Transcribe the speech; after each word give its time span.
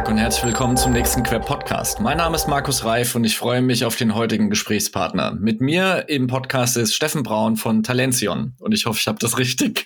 Tag 0.00 0.08
und 0.08 0.16
herzlich 0.16 0.46
willkommen 0.46 0.78
zum 0.78 0.92
nächsten 0.92 1.22
Quer 1.22 1.40
Podcast. 1.40 2.00
Mein 2.00 2.16
Name 2.16 2.34
ist 2.34 2.48
Markus 2.48 2.86
Reif 2.86 3.14
und 3.14 3.24
ich 3.24 3.36
freue 3.36 3.60
mich 3.60 3.84
auf 3.84 3.96
den 3.96 4.14
heutigen 4.14 4.48
Gesprächspartner. 4.48 5.32
Mit 5.32 5.60
mir 5.60 6.08
im 6.08 6.26
Podcast 6.26 6.78
ist 6.78 6.94
Steffen 6.94 7.22
Braun 7.22 7.56
von 7.56 7.82
Talention 7.82 8.54
und 8.60 8.72
ich 8.72 8.86
hoffe, 8.86 8.98
ich 8.98 9.06
habe 9.06 9.18
das 9.18 9.36
richtig 9.36 9.84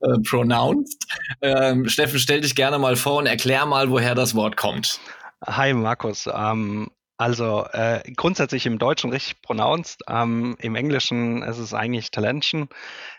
äh, 0.00 0.18
pronounced. 0.22 1.04
Ähm, 1.42 1.88
Steffen, 1.88 2.20
stell 2.20 2.40
dich 2.40 2.54
gerne 2.54 2.78
mal 2.78 2.94
vor 2.94 3.16
und 3.16 3.26
erklär 3.26 3.66
mal, 3.66 3.90
woher 3.90 4.14
das 4.14 4.36
Wort 4.36 4.56
kommt. 4.56 5.00
Hi 5.44 5.74
Markus, 5.74 6.28
ähm, 6.32 6.88
also 7.18 7.66
äh, 7.72 8.00
grundsätzlich 8.16 8.64
im 8.64 8.78
Deutschen 8.78 9.10
richtig 9.10 9.42
pronounced. 9.42 10.02
Ähm, 10.08 10.56
Im 10.60 10.76
Englischen 10.76 11.42
ist 11.42 11.58
es 11.58 11.74
eigentlich 11.74 12.12
Talention, 12.12 12.68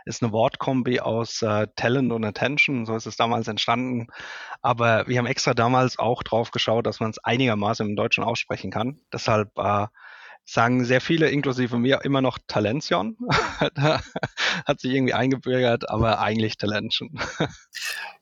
ist 0.06 0.24
eine 0.24 0.32
Wortkombi 0.32 1.02
aus 1.02 1.42
äh, 1.42 1.68
Talent 1.76 2.14
und 2.14 2.24
Attention. 2.24 2.86
So 2.86 2.96
ist 2.96 3.06
es 3.06 3.18
damals 3.18 3.50
entstanden. 3.50 4.08
Aber 4.62 5.06
wir 5.08 5.18
haben 5.18 5.26
extra 5.26 5.54
damals 5.54 6.00
auch 6.00 6.24
drauf 6.24 6.52
geschaut, 6.52 6.88
dass 6.88 7.02
man 7.02 7.10
es 7.10 7.20
einigermaßen 7.20 7.86
im 7.86 7.98
Deutschen 7.98 8.24
aussprechen 8.24 8.72
kann. 8.72 9.02
Deshalb 9.12 9.52
äh, 9.58 9.88
sagen 10.52 10.84
sehr 10.84 11.00
viele, 11.00 11.30
inklusive 11.30 11.78
mir, 11.78 12.02
immer 12.04 12.22
noch 12.22 12.40
Talention. 12.48 13.18
Hat 13.60 14.80
sich 14.80 14.92
irgendwie 14.94 15.14
eingebürgert, 15.14 15.90
aber 15.90 16.20
eigentlich 16.20 16.58
Talention. 16.58 17.20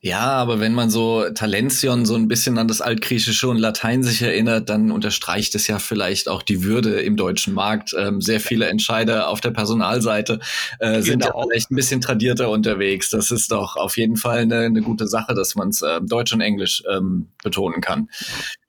ja, 0.00 0.20
aber 0.20 0.60
wenn 0.60 0.74
man 0.74 0.90
so 0.90 1.24
Talention 1.30 2.04
so 2.04 2.16
ein 2.16 2.28
bisschen 2.28 2.58
an 2.58 2.68
das 2.68 2.82
Altgriechische 2.82 3.48
und 3.48 3.56
Latein 3.56 4.02
sich 4.02 4.20
erinnert, 4.20 4.68
dann 4.68 4.90
unterstreicht 4.90 5.54
es 5.54 5.66
ja 5.68 5.78
vielleicht 5.78 6.28
auch 6.28 6.42
die 6.42 6.62
Würde 6.62 7.00
im 7.00 7.16
deutschen 7.16 7.54
Markt. 7.54 7.94
Ähm, 7.96 8.20
sehr 8.20 8.40
viele 8.40 8.66
Entscheider 8.66 9.28
auf 9.28 9.40
der 9.40 9.50
Personalseite 9.50 10.40
äh, 10.80 11.00
sind 11.00 11.22
genau. 11.22 11.38
ja 11.38 11.46
vielleicht 11.48 11.70
ein 11.70 11.76
bisschen 11.76 12.02
tradierter 12.02 12.50
unterwegs. 12.50 13.08
Das 13.08 13.30
ist 13.30 13.52
doch 13.52 13.76
auf 13.76 13.96
jeden 13.96 14.16
Fall 14.16 14.40
eine, 14.40 14.60
eine 14.60 14.82
gute 14.82 15.08
Sache, 15.08 15.34
dass 15.34 15.54
man 15.54 15.70
es 15.70 15.80
äh, 15.80 16.00
Deutsch 16.02 16.32
und 16.34 16.42
Englisch 16.42 16.82
ähm, 16.90 17.28
betonen 17.42 17.80
kann. 17.80 18.08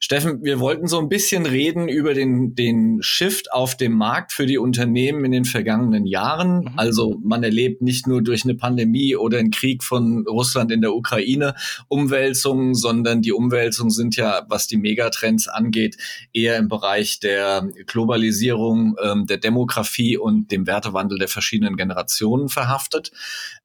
Steffen, 0.01 0.45
wir 0.45 0.61
wollten 0.61 0.87
so 0.87 0.97
ein 0.97 1.09
bisschen 1.09 1.45
reden 1.45 1.89
über 1.89 2.13
den, 2.13 2.55
den 2.55 2.99
Shift 3.01 3.51
auf 3.51 3.75
dem 3.75 3.91
Markt 3.91 4.31
für 4.31 4.45
die 4.45 4.57
Unternehmen 4.57 5.25
in 5.25 5.33
den 5.33 5.43
vergangenen 5.43 6.05
Jahren. 6.05 6.61
Mhm. 6.61 6.71
Also 6.77 7.19
man 7.21 7.43
erlebt 7.43 7.81
nicht 7.81 8.07
nur 8.07 8.21
durch 8.21 8.45
eine 8.45 8.55
Pandemie 8.55 9.17
oder 9.17 9.39
einen 9.39 9.51
Krieg 9.51 9.83
von 9.83 10.25
Russland 10.25 10.71
in 10.71 10.79
der 10.79 10.95
Ukraine 10.95 11.53
Umwälzungen, 11.89 12.75
sondern 12.75 13.21
die 13.21 13.33
Umwälzungen 13.33 13.91
sind 13.91 14.15
ja, 14.15 14.45
was 14.47 14.67
die 14.67 14.77
Megatrends 14.77 15.49
angeht, 15.49 15.97
eher 16.31 16.55
im 16.55 16.69
Bereich 16.69 17.19
der 17.19 17.67
Globalisierung, 17.85 18.95
ähm, 19.03 19.25
der 19.25 19.37
Demografie 19.37 20.17
und 20.17 20.49
dem 20.49 20.65
Wertewandel 20.65 21.19
der 21.19 21.27
verschiedenen 21.27 21.75
Generationen 21.75 22.47
verhaftet. 22.47 23.11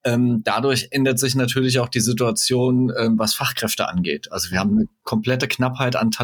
Ähm, 0.02 0.42
dadurch 0.42 0.88
ändert 0.90 1.20
sich 1.20 1.36
natürlich 1.36 1.78
auch 1.78 1.88
die 1.88 2.00
Situation, 2.00 2.92
ähm, 2.98 3.20
was 3.20 3.34
Fachkräfte 3.34 3.88
angeht. 3.88 4.32
Also 4.32 4.50
wir 4.50 4.58
haben 4.58 4.72
eine 4.72 4.88
komplette 5.04 5.46
Knappheit 5.46 5.94
an 5.94 6.10
Talenten. 6.10 6.23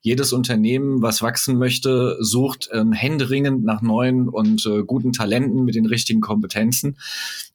Jedes 0.00 0.32
Unternehmen, 0.32 1.02
was 1.02 1.22
wachsen 1.22 1.58
möchte, 1.58 2.16
sucht 2.20 2.68
ähm, 2.72 2.92
händeringend 2.92 3.64
nach 3.64 3.82
neuen 3.82 4.28
und 4.28 4.64
äh, 4.66 4.82
guten 4.84 5.12
Talenten 5.12 5.64
mit 5.64 5.74
den 5.74 5.86
richtigen 5.86 6.20
Kompetenzen. 6.20 6.96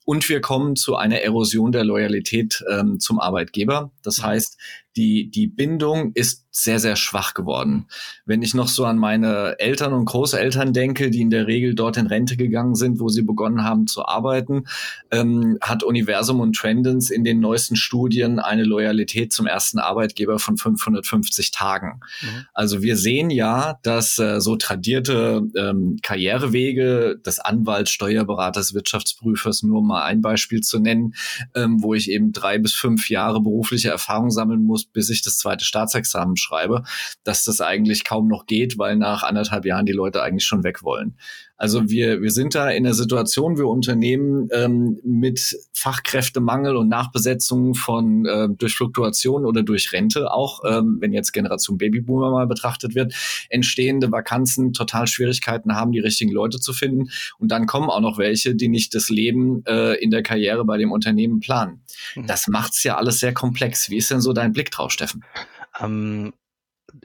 Und 0.03 0.27
wir 0.29 0.41
kommen 0.41 0.75
zu 0.75 0.95
einer 0.95 1.21
Erosion 1.21 1.71
der 1.71 1.83
Loyalität 1.83 2.63
ähm, 2.69 2.99
zum 2.99 3.19
Arbeitgeber. 3.19 3.91
Das 4.03 4.19
mhm. 4.19 4.23
heißt, 4.23 4.57
die, 4.95 5.29
die 5.29 5.47
Bindung 5.47 6.11
ist 6.13 6.45
sehr, 6.51 6.79
sehr 6.79 6.97
schwach 6.97 7.33
geworden. 7.33 7.87
Wenn 8.25 8.41
ich 8.41 8.53
noch 8.53 8.67
so 8.67 8.83
an 8.83 8.97
meine 8.97 9.57
Eltern 9.59 9.93
und 9.93 10.03
Großeltern 10.05 10.73
denke, 10.73 11.09
die 11.09 11.21
in 11.21 11.29
der 11.29 11.47
Regel 11.47 11.75
dort 11.75 11.95
in 11.95 12.07
Rente 12.07 12.35
gegangen 12.35 12.75
sind, 12.75 12.99
wo 12.99 13.07
sie 13.07 13.21
begonnen 13.21 13.63
haben 13.63 13.87
zu 13.87 14.05
arbeiten, 14.05 14.65
ähm, 15.11 15.57
hat 15.61 15.83
Universum 15.83 16.41
und 16.41 16.55
Trendens 16.55 17.09
in 17.09 17.23
den 17.23 17.39
neuesten 17.39 17.77
Studien 17.77 18.39
eine 18.39 18.65
Loyalität 18.65 19.31
zum 19.31 19.47
ersten 19.47 19.79
Arbeitgeber 19.79 20.39
von 20.39 20.57
550 20.57 21.51
Tagen. 21.51 22.01
Mhm. 22.21 22.45
Also 22.53 22.81
wir 22.81 22.97
sehen 22.97 23.29
ja, 23.29 23.79
dass 23.83 24.19
äh, 24.19 24.41
so 24.41 24.57
tradierte 24.57 25.43
ähm, 25.55 25.99
Karrierewege 26.01 27.17
des 27.25 27.39
Anwalts, 27.39 27.91
Steuerberaters, 27.91 28.73
Wirtschaftsprüfers, 28.73 29.63
nur 29.63 29.81
mal 29.81 30.03
ein 30.03 30.21
Beispiel 30.21 30.59
zu 30.59 30.79
nennen, 30.79 31.13
ähm, 31.55 31.81
wo 31.81 31.93
ich 31.93 32.11
eben 32.11 32.33
drei 32.33 32.57
bis 32.57 32.73
fünf 32.73 33.09
Jahre 33.09 33.41
berufliche 33.41 33.89
Erfahrung 33.89 34.31
sammeln 34.31 34.63
muss, 34.63 34.80
muss, 34.81 34.91
bis 34.91 35.09
ich 35.09 35.21
das 35.21 35.37
zweite 35.37 35.65
Staatsexamen 35.65 36.37
schreibe, 36.37 36.83
dass 37.23 37.43
das 37.43 37.61
eigentlich 37.61 38.03
kaum 38.03 38.27
noch 38.27 38.45
geht, 38.45 38.77
weil 38.77 38.95
nach 38.95 39.23
anderthalb 39.23 39.65
Jahren 39.65 39.85
die 39.85 39.91
Leute 39.91 40.21
eigentlich 40.21 40.45
schon 40.45 40.63
weg 40.63 40.83
wollen. 40.83 41.17
Also 41.61 41.91
wir, 41.91 42.23
wir 42.23 42.31
sind 42.31 42.55
da 42.55 42.71
in 42.71 42.85
der 42.85 42.95
Situation, 42.95 43.55
wir 43.55 43.67
Unternehmen 43.67 44.49
ähm, 44.51 44.99
mit 45.03 45.55
Fachkräftemangel 45.73 46.75
und 46.75 46.89
Nachbesetzung 46.89 47.75
von 47.75 48.25
äh, 48.25 48.47
durch 48.49 48.73
Fluktuation 48.73 49.45
oder 49.45 49.61
durch 49.61 49.93
Rente 49.93 50.33
auch, 50.33 50.61
ähm, 50.67 50.97
wenn 51.01 51.13
jetzt 51.13 51.33
Generation 51.33 51.77
Babyboomer 51.77 52.31
mal 52.31 52.47
betrachtet 52.47 52.95
wird, 52.95 53.13
entstehende 53.51 54.11
Vakanzen 54.11 54.73
total 54.73 55.05
Schwierigkeiten 55.05 55.75
haben, 55.75 55.91
die 55.91 55.99
richtigen 55.99 56.31
Leute 56.31 56.59
zu 56.59 56.73
finden. 56.73 57.11
Und 57.37 57.51
dann 57.51 57.67
kommen 57.67 57.91
auch 57.91 58.01
noch 58.01 58.17
welche, 58.17 58.55
die 58.55 58.67
nicht 58.67 58.95
das 58.95 59.09
Leben 59.09 59.63
äh, 59.67 60.01
in 60.01 60.09
der 60.09 60.23
Karriere 60.23 60.65
bei 60.65 60.79
dem 60.79 60.91
Unternehmen 60.91 61.41
planen. 61.41 61.83
Mhm. 62.15 62.25
Das 62.25 62.47
macht's 62.47 62.81
ja 62.81 62.97
alles 62.97 63.19
sehr 63.19 63.35
komplex. 63.35 63.91
Wie 63.91 63.97
ist 63.97 64.09
denn 64.09 64.21
so 64.21 64.33
dein 64.33 64.51
Blick 64.51 64.71
drauf, 64.71 64.91
Steffen? 64.91 65.23
Ähm, 65.79 66.33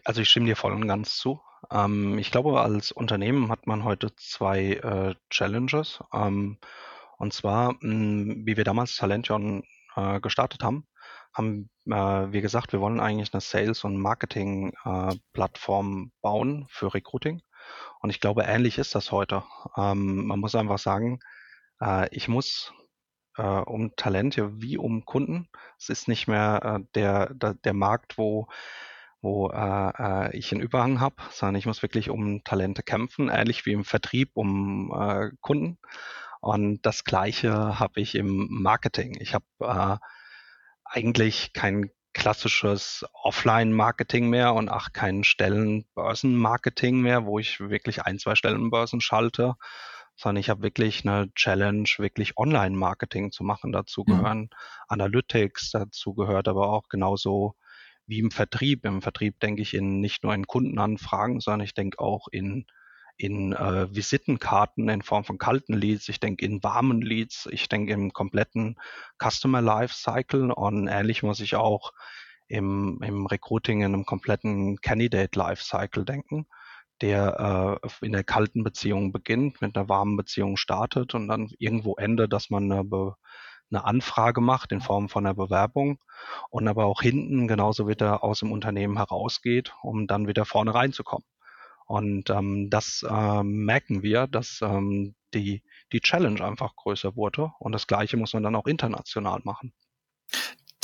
also 0.02 0.22
ich 0.22 0.30
stimme 0.30 0.46
dir 0.46 0.56
voll 0.56 0.72
und 0.72 0.88
ganz 0.88 1.18
zu. 1.18 1.40
Ähm, 1.70 2.18
ich 2.18 2.30
glaube, 2.30 2.60
als 2.60 2.92
Unternehmen 2.92 3.50
hat 3.50 3.66
man 3.66 3.84
heute 3.84 4.14
zwei 4.16 4.74
äh, 4.74 5.14
Challenges. 5.30 6.02
Ähm, 6.12 6.58
und 7.18 7.32
zwar, 7.32 7.72
mh, 7.74 7.78
hm, 7.80 8.46
wie 8.46 8.56
wir 8.56 8.64
damals 8.64 8.96
Talention 8.96 9.64
äh, 9.96 10.20
gestartet 10.20 10.62
haben, 10.62 10.86
haben 11.32 11.70
äh, 11.86 12.32
wir 12.32 12.42
gesagt, 12.42 12.72
wir 12.72 12.80
wollen 12.80 13.00
eigentlich 13.00 13.32
eine 13.32 13.40
Sales- 13.40 13.84
und 13.84 13.96
Marketing-Plattform 13.98 16.06
äh, 16.06 16.10
bauen 16.22 16.66
für 16.68 16.94
Recruiting. 16.94 17.42
Und 18.00 18.10
ich 18.10 18.20
glaube, 18.20 18.44
ähnlich 18.44 18.78
ist 18.78 18.94
das 18.94 19.10
heute. 19.12 19.42
Ähm, 19.76 20.26
man 20.26 20.40
muss 20.40 20.54
einfach 20.54 20.78
sagen, 20.78 21.20
äh, 21.80 22.08
ich 22.14 22.28
muss 22.28 22.72
äh, 23.36 23.42
um 23.42 23.94
Talente 23.96 24.62
wie 24.62 24.78
um 24.78 25.04
Kunden. 25.04 25.48
Es 25.78 25.88
ist 25.88 26.08
nicht 26.08 26.28
mehr 26.28 26.80
der, 26.94 27.34
der, 27.34 27.54
der 27.54 27.74
Markt, 27.74 28.18
wo 28.18 28.48
wo 29.26 29.50
äh, 29.50 30.28
äh, 30.28 30.36
ich 30.36 30.52
einen 30.52 30.62
Überhang 30.62 31.00
habe, 31.00 31.16
sondern 31.30 31.56
ich 31.56 31.66
muss 31.66 31.82
wirklich 31.82 32.10
um 32.10 32.44
Talente 32.44 32.84
kämpfen, 32.84 33.28
ähnlich 33.28 33.66
wie 33.66 33.72
im 33.72 33.84
Vertrieb 33.84 34.30
um 34.34 34.92
äh, 34.96 35.30
Kunden. 35.40 35.78
Und 36.40 36.82
das 36.82 37.02
Gleiche 37.02 37.80
habe 37.80 38.00
ich 38.00 38.14
im 38.14 38.46
Marketing. 38.48 39.16
Ich 39.18 39.34
habe 39.34 39.44
äh, 39.60 39.96
eigentlich 40.84 41.52
kein 41.52 41.90
klassisches 42.14 43.04
Offline-Marketing 43.12 44.28
mehr 44.30 44.54
und 44.54 44.68
auch 44.68 44.92
kein 44.92 45.24
Stellenbörsen-Marketing 45.24 47.00
mehr, 47.00 47.26
wo 47.26 47.40
ich 47.40 47.58
wirklich 47.58 48.02
ein, 48.02 48.20
zwei 48.20 48.36
Stellenbörsen 48.36 49.00
schalte, 49.00 49.56
sondern 50.14 50.40
ich 50.40 50.48
habe 50.48 50.62
wirklich 50.62 51.04
eine 51.04 51.32
Challenge, 51.34 51.88
wirklich 51.98 52.38
Online-Marketing 52.38 53.32
zu 53.32 53.42
machen. 53.42 53.72
Dazu 53.72 54.04
mhm. 54.06 54.12
gehören 54.12 54.38
mhm. 54.38 54.48
Analytics, 54.86 55.72
dazu 55.72 56.14
gehört 56.14 56.46
aber 56.46 56.70
auch 56.70 56.88
genauso 56.88 57.56
wie 58.06 58.18
im 58.20 58.30
Vertrieb. 58.30 58.84
Im 58.84 59.02
Vertrieb 59.02 59.40
denke 59.40 59.62
ich 59.62 59.74
in 59.74 60.00
nicht 60.00 60.22
nur 60.22 60.34
in 60.34 60.46
Kundenanfragen, 60.46 61.40
sondern 61.40 61.64
ich 61.64 61.74
denke 61.74 61.98
auch 61.98 62.28
in 62.30 62.66
in 63.18 63.52
äh, 63.54 63.94
Visitenkarten 63.94 64.88
in 64.88 65.02
Form 65.02 65.24
von 65.24 65.38
kalten 65.38 65.72
Leads, 65.72 66.08
ich 66.08 66.20
denke 66.20 66.44
in 66.44 66.62
warmen 66.62 67.00
Leads, 67.00 67.48
ich 67.50 67.68
denke 67.68 67.92
im 67.92 68.12
kompletten 68.12 68.76
Customer 69.18 69.62
Life 69.62 69.94
Cycle 69.94 70.52
und 70.52 70.86
ähnlich 70.86 71.22
muss 71.22 71.40
ich 71.40 71.56
auch 71.56 71.92
im, 72.48 73.00
im 73.02 73.26
Recruiting 73.26 73.80
in 73.80 73.94
einem 73.94 74.04
kompletten 74.04 74.76
Candidate 74.80 75.38
Life 75.38 75.64
Cycle 75.64 76.04
denken, 76.04 76.46
der 77.00 77.80
äh, 77.82 78.04
in 78.04 78.12
der 78.12 78.24
kalten 78.24 78.62
Beziehung 78.62 79.12
beginnt, 79.12 79.60
mit 79.60 79.76
einer 79.76 79.88
warmen 79.88 80.16
Beziehung 80.16 80.56
startet 80.56 81.14
und 81.14 81.28
dann 81.28 81.48
irgendwo 81.58 81.94
endet, 81.94 82.32
dass 82.32 82.50
man 82.50 82.70
eine 82.70 82.84
eine 83.70 83.84
Anfrage 83.84 84.40
macht 84.40 84.72
in 84.72 84.80
Form 84.80 85.08
von 85.08 85.26
einer 85.26 85.34
Bewerbung 85.34 85.98
und 86.50 86.68
aber 86.68 86.86
auch 86.86 87.02
hinten 87.02 87.48
genauso 87.48 87.88
wieder 87.88 88.22
aus 88.22 88.40
dem 88.40 88.52
Unternehmen 88.52 88.96
herausgeht, 88.96 89.74
um 89.82 90.06
dann 90.06 90.28
wieder 90.28 90.44
vorne 90.44 90.74
reinzukommen. 90.74 91.26
Und 91.86 92.30
ähm, 92.30 92.68
das 92.68 93.06
ähm, 93.08 93.64
merken 93.64 94.02
wir, 94.02 94.26
dass 94.26 94.60
ähm, 94.62 95.14
die, 95.34 95.62
die 95.92 96.00
Challenge 96.00 96.44
einfach 96.44 96.74
größer 96.74 97.14
wurde. 97.14 97.52
Und 97.60 97.72
das 97.72 97.86
Gleiche 97.86 98.16
muss 98.16 98.34
man 98.34 98.42
dann 98.42 98.56
auch 98.56 98.66
international 98.66 99.40
machen. 99.44 99.72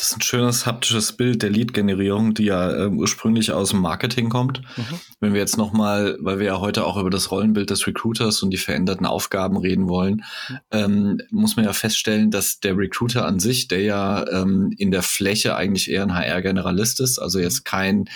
Das 0.02 0.10
ist 0.10 0.16
ein 0.16 0.22
schönes 0.22 0.66
haptisches 0.66 1.12
Bild 1.12 1.44
der 1.44 1.50
Lead-Generierung, 1.50 2.34
die 2.34 2.46
ja 2.46 2.72
äh, 2.72 2.88
ursprünglich 2.88 3.52
aus 3.52 3.70
dem 3.70 3.78
Marketing 3.78 4.31
kommt. 4.31 4.60
Mhm. 4.76 5.00
Wenn 5.20 5.32
wir 5.32 5.38
jetzt 5.38 5.56
nochmal, 5.56 6.19
weil 6.19 6.40
wir 6.40 6.46
ja 6.46 6.58
heute 6.58 6.84
auch 6.84 6.96
über 6.96 7.08
das 7.08 7.31
Rollenbild 7.31 7.70
des 7.70 7.87
Recruiters 7.87 8.43
und 8.43 8.50
die 8.50 8.56
veränderten 8.56 9.06
Aufgaben 9.06 9.56
reden 9.56 9.87
wollen, 9.87 10.25
mhm. 10.49 10.58
ähm, 10.72 11.20
muss 11.31 11.54
man 11.54 11.66
ja 11.66 11.72
feststellen, 11.72 12.32
dass 12.32 12.58
der 12.58 12.76
Recruiter 12.76 13.25
an 13.25 13.38
sich, 13.38 13.69
der 13.69 13.82
ja 13.82 14.28
ähm, 14.28 14.75
in 14.76 14.90
der 14.90 15.02
Fläche 15.02 15.54
eigentlich 15.54 15.88
eher 15.88 16.02
ein 16.02 16.16
HR-Generalist 16.16 16.98
ist, 16.98 17.20
also 17.20 17.38
jetzt 17.38 17.64
kein 17.64 18.06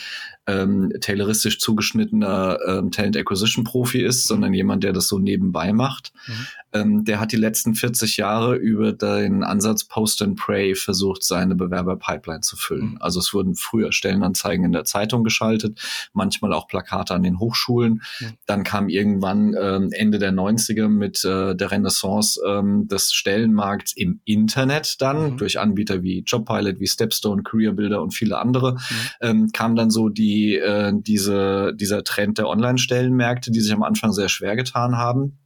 ähm, 0.47 0.93
tayloristisch 1.01 1.59
zugeschnittener 1.59 2.59
ähm, 2.67 2.91
Talent 2.91 3.17
Acquisition 3.17 3.65
Profi 3.65 4.03
ist, 4.03 4.27
sondern 4.27 4.55
jemand, 4.55 4.85
der 4.85 4.93
das 4.93 5.09
so 5.09 5.19
nebenbei 5.19 5.73
macht. 5.73 6.13
Mhm. 6.27 6.47
Ähm, 6.73 7.05
der 7.05 7.21
hat 7.21 7.33
die 7.33 7.37
letzten 7.37 7.75
40 7.75 8.17
Jahre 8.17 8.57
über 8.57 8.93
den 8.93 9.43
Ansatz 9.45 9.85
Post 9.85 10.23
and 10.23 10.39
Pray 10.39 10.75
versucht, 10.75 11.23
seine 11.23 11.55
Bewerberpipeline 11.55 12.41
zu 12.41 12.57
füllen. 12.57 12.93
Mhm. 12.93 12.99
Also 13.01 13.21
es 13.21 13.33
wurden 13.33 13.55
früher 13.55 13.93
Stellenanzeigen 13.93 14.65
in 14.65 14.73
der 14.73 14.85
Zeitung 14.85 15.25
geschaltet, 15.25 15.81
manchmal 16.13 16.53
auch 16.53 16.69
Plakate 16.69 17.15
an 17.15 17.23
den 17.23 17.39
Hochschulen. 17.39 18.03
Mhm. 18.21 18.27
Dann 18.47 18.65
kam 18.65 18.89
irgendwann 18.89 19.55
ähm, 19.59 19.91
Ende 19.93 20.19
der 20.19 20.33
90er 20.33 20.89
mit 20.89 21.25
äh, 21.25 21.55
der 21.55 21.71
Renaissance 21.71 22.41
ähm, 22.47 22.89
des 22.89 23.13
Stellenmarkts 23.13 23.93
im 23.97 24.21
Internet 24.25 25.01
dann 25.01 25.33
mhm. 25.33 25.37
durch 25.39 25.59
Anbieter 25.59 26.03
wie 26.03 26.21
Jobpilot, 26.27 26.81
wie 26.81 26.87
Stepstone, 26.87 27.43
Career 27.43 27.73
Builder 27.73 28.03
und 28.03 28.13
viele 28.13 28.39
andere, 28.39 28.75
mhm. 28.75 28.79
ähm, 29.21 29.53
kam 29.53 29.77
dann 29.77 29.91
so 29.91 30.09
die, 30.09 30.36
äh, 30.57 30.93
diese, 30.95 31.73
dieser 31.75 32.05
Trend 32.05 32.39
der 32.39 32.49
Online-Stellenmärkte, 32.49 33.51
die 33.51 33.61
sich 33.61 33.73
am 33.73 33.83
Anfang 33.83 34.13
sehr 34.13 34.29
schwer 34.29 34.57
getan 34.57 34.97
haben. 34.97 35.39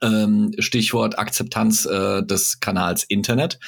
Ähm, 0.00 0.52
Stichwort 0.58 1.18
Akzeptanz 1.18 1.84
äh, 1.84 2.22
des 2.22 2.60
Kanals 2.60 3.02
Internet. 3.02 3.58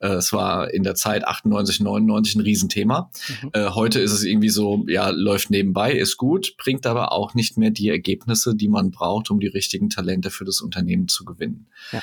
Äh, 0.00 0.08
es 0.08 0.32
war 0.32 0.72
in 0.72 0.82
der 0.82 0.94
Zeit 0.94 1.26
98, 1.26 1.80
99 1.80 2.36
ein 2.36 2.40
Riesenthema. 2.42 3.10
Mhm. 3.42 3.50
Äh, 3.54 3.70
heute 3.70 4.00
ist 4.00 4.12
es 4.12 4.22
irgendwie 4.24 4.50
so, 4.50 4.84
ja, 4.88 5.08
läuft 5.08 5.50
nebenbei, 5.50 5.92
ist 5.92 6.18
gut, 6.18 6.54
bringt 6.58 6.86
aber 6.86 7.12
auch 7.12 7.34
nicht 7.34 7.56
mehr 7.56 7.70
die 7.70 7.88
Ergebnisse, 7.88 8.54
die 8.54 8.68
man 8.68 8.90
braucht, 8.90 9.30
um 9.30 9.40
die 9.40 9.46
richtigen 9.46 9.88
Talente 9.88 10.30
für 10.30 10.44
das 10.44 10.60
Unternehmen 10.60 11.08
zu 11.08 11.24
gewinnen. 11.24 11.68
Ja. 11.92 12.02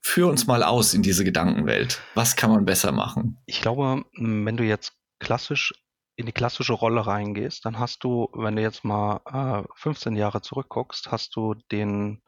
Führ 0.00 0.28
uns 0.28 0.46
mal 0.46 0.62
aus 0.62 0.94
in 0.94 1.02
diese 1.02 1.24
Gedankenwelt. 1.24 2.00
Was 2.14 2.36
kann 2.36 2.50
man 2.50 2.64
besser 2.64 2.92
machen? 2.92 3.38
Ich 3.44 3.60
glaube, 3.60 4.04
wenn 4.16 4.56
du 4.56 4.64
jetzt 4.64 4.92
klassisch 5.18 5.74
in 6.16 6.26
die 6.26 6.32
klassische 6.32 6.72
Rolle 6.72 7.06
reingehst, 7.06 7.64
dann 7.64 7.78
hast 7.78 8.02
du, 8.02 8.28
wenn 8.32 8.56
du 8.56 8.62
jetzt 8.62 8.84
mal 8.84 9.20
äh, 9.26 9.68
15 9.74 10.16
Jahre 10.16 10.40
zurückguckst, 10.40 11.10
hast 11.10 11.36
du 11.36 11.54
den 11.70 12.22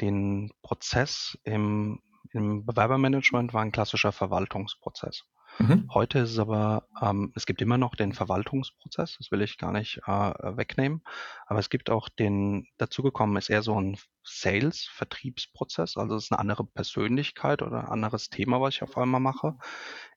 den 0.00 0.50
Prozess 0.62 1.38
im 1.44 2.00
im 2.32 2.66
Bewerbermanagement 2.66 3.54
war 3.54 3.62
ein 3.62 3.72
klassischer 3.72 4.10
Verwaltungsprozess. 4.12 5.22
Mhm. 5.58 5.88
Heute 5.92 6.18
ist 6.20 6.32
es 6.32 6.38
aber, 6.38 6.88
ähm, 7.00 7.32
es 7.36 7.46
gibt 7.46 7.62
immer 7.62 7.78
noch 7.78 7.94
den 7.94 8.12
Verwaltungsprozess, 8.12 9.16
das 9.18 9.30
will 9.30 9.42
ich 9.42 9.56
gar 9.56 9.72
nicht 9.72 10.00
äh, 10.06 10.10
wegnehmen, 10.56 11.02
aber 11.46 11.60
es 11.60 11.70
gibt 11.70 11.90
auch 11.90 12.08
den, 12.08 12.66
dazugekommen 12.76 13.36
ist 13.36 13.50
eher 13.50 13.62
so 13.62 13.80
ein 13.80 13.96
Sales-Vertriebsprozess, 14.24 15.96
also 15.96 16.16
es 16.16 16.24
ist 16.24 16.32
eine 16.32 16.40
andere 16.40 16.64
Persönlichkeit 16.64 17.62
oder 17.62 17.84
ein 17.84 17.88
anderes 17.88 18.30
Thema, 18.30 18.60
was 18.60 18.74
ich 18.74 18.82
auf 18.82 18.98
einmal 18.98 19.20
mache. 19.20 19.56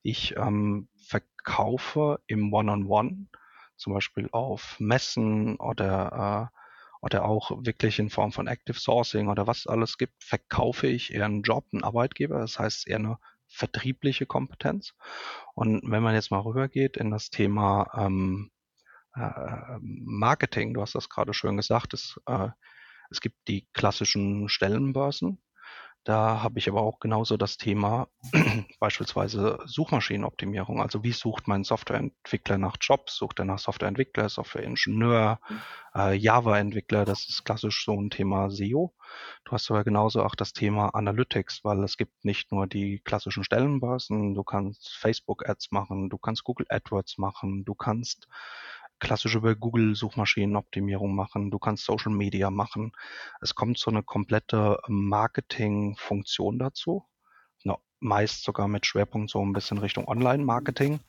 Ich 0.02 0.36
ähm, 0.38 0.90
verkaufe 1.08 2.20
im 2.26 2.52
One-on-One, 2.52 3.10
-on 3.10 3.14
-One, 3.14 3.28
zum 3.76 3.94
Beispiel 3.94 4.30
auf 4.32 4.78
Messen 4.80 5.58
oder 5.58 6.50
äh, 6.52 6.58
oder 7.00 7.26
auch 7.26 7.52
wirklich 7.64 8.00
in 8.00 8.10
Form 8.10 8.32
von 8.32 8.48
Active 8.48 8.80
Sourcing 8.80 9.28
oder 9.28 9.46
was 9.46 9.68
alles 9.68 10.00
gibt, 10.00 10.24
verkaufe 10.24 10.88
ich 10.88 11.14
eher 11.14 11.26
einen 11.26 11.44
Job, 11.44 11.66
einen 11.72 11.84
Arbeitgeber. 11.84 12.40
Das 12.40 12.58
heißt 12.58 12.88
eher 12.88 12.98
eine 12.98 13.20
vertriebliche 13.48 14.26
Kompetenz. 14.26 14.94
Und 15.54 15.82
wenn 15.90 16.04
man 16.04 16.16
jetzt 16.16 16.32
mal 16.32 16.40
rübergeht 16.40 16.98
in 16.98 17.12
das 17.12 17.30
Thema 17.30 17.90
ähm, 17.96 18.52
äh, 19.16 19.78
Marketing, 19.82 20.74
du 20.74 20.82
hast 20.82 20.96
das 20.96 21.10
gerade 21.10 21.34
schön 21.34 21.58
gesagt, 21.58 21.94
es, 21.94 22.20
äh, 22.26 22.50
es 23.10 23.22
gibt 23.22 23.36
die 23.48 23.68
klassischen 23.74 24.50
Stellenbörsen, 24.50 25.42
da 26.04 26.42
habe 26.42 26.60
ich 26.60 26.70
aber 26.70 26.82
auch 26.82 27.00
genauso 27.00 27.36
das 27.36 27.58
Thema 27.58 28.08
beispielsweise 28.80 29.60
Suchmaschinenoptimierung. 29.66 30.82
Also 30.82 31.04
wie 31.04 31.12
sucht 31.12 31.48
mein 31.48 31.64
Softwareentwickler 31.64 32.58
nach 32.58 32.78
Jobs? 32.80 33.18
Sucht 33.18 33.40
er 33.40 33.46
nach 33.46 33.60
Softwareentwickler, 33.60 34.30
Softwareingenieur, 34.30 35.40
äh, 35.94 36.14
Java-Entwickler? 36.16 37.04
Das 37.04 37.28
ist 37.28 37.44
klassisch 37.44 37.84
so 37.84 38.00
ein 38.00 38.10
Thema 38.10 38.50
SEO. 38.50 38.94
Du 39.44 39.52
hast 39.52 39.70
aber 39.70 39.84
genauso 39.84 40.24
auch 40.24 40.36
das 40.36 40.54
Thema 40.54 40.96
Analytics, 40.96 41.64
weil 41.64 41.84
es 41.84 41.98
gibt 41.98 42.24
nicht 42.24 42.52
nur 42.52 42.68
die 42.68 43.00
klassischen 43.00 43.44
Stellenbörsen. 43.44 44.34
Du 44.34 44.44
kannst 44.44 44.96
Facebook-Ads 44.98 45.72
machen, 45.72 46.10
du 46.10 46.18
kannst 46.18 46.44
Google 46.44 46.68
AdWords 46.70 47.18
machen, 47.18 47.66
du 47.66 47.76
kannst 47.76 48.28
klassisch 49.00 49.36
über 49.36 49.56
Google 49.56 49.96
Suchmaschinenoptimierung 49.96 51.16
machen, 51.16 51.52
du 51.52 51.60
kannst 51.60 51.86
Social 51.86 52.12
Media 52.12 52.50
machen. 52.50 52.92
Es 53.42 53.56
kommt 53.56 53.78
so 53.78 53.92
eine 53.92 54.04
komplette 54.04 54.80
Marketing-Funktion 54.88 56.60
dazu, 56.60 57.06
ne, 57.64 57.78
meist 58.00 58.44
sogar 58.44 58.68
mit 58.68 58.86
Schwerpunkt 58.86 59.30
so 59.30 59.44
ein 59.44 59.54
bisschen 59.54 59.78
Richtung 59.78 60.08
Online-Marketing. 60.08 61.00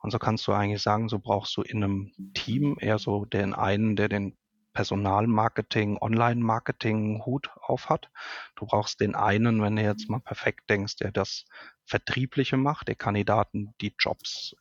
Und 0.00 0.10
so 0.10 0.18
kannst 0.18 0.46
du 0.46 0.52
eigentlich 0.52 0.82
sagen, 0.82 1.08
so 1.08 1.18
brauchst 1.18 1.56
du 1.56 1.62
in 1.62 1.82
einem 1.82 2.12
Team 2.34 2.76
eher 2.80 2.98
so 2.98 3.24
den 3.24 3.54
einen, 3.54 3.96
der 3.96 4.08
den 4.08 4.36
Personalmarketing, 4.72 5.96
Online-Marketing-Hut 5.98 7.50
auf 7.62 7.88
hat. 7.88 8.10
Du 8.56 8.66
brauchst 8.66 9.00
den 9.00 9.14
einen, 9.14 9.62
wenn 9.62 9.76
du 9.76 9.82
jetzt 9.82 10.10
mal 10.10 10.20
perfekt 10.20 10.68
denkst, 10.68 10.96
der 10.96 11.12
das 11.12 11.46
Vertriebliche 11.86 12.58
macht, 12.58 12.88
der 12.88 12.94
Kandidaten 12.94 13.74
die 13.80 13.94
Jobs 13.98 14.54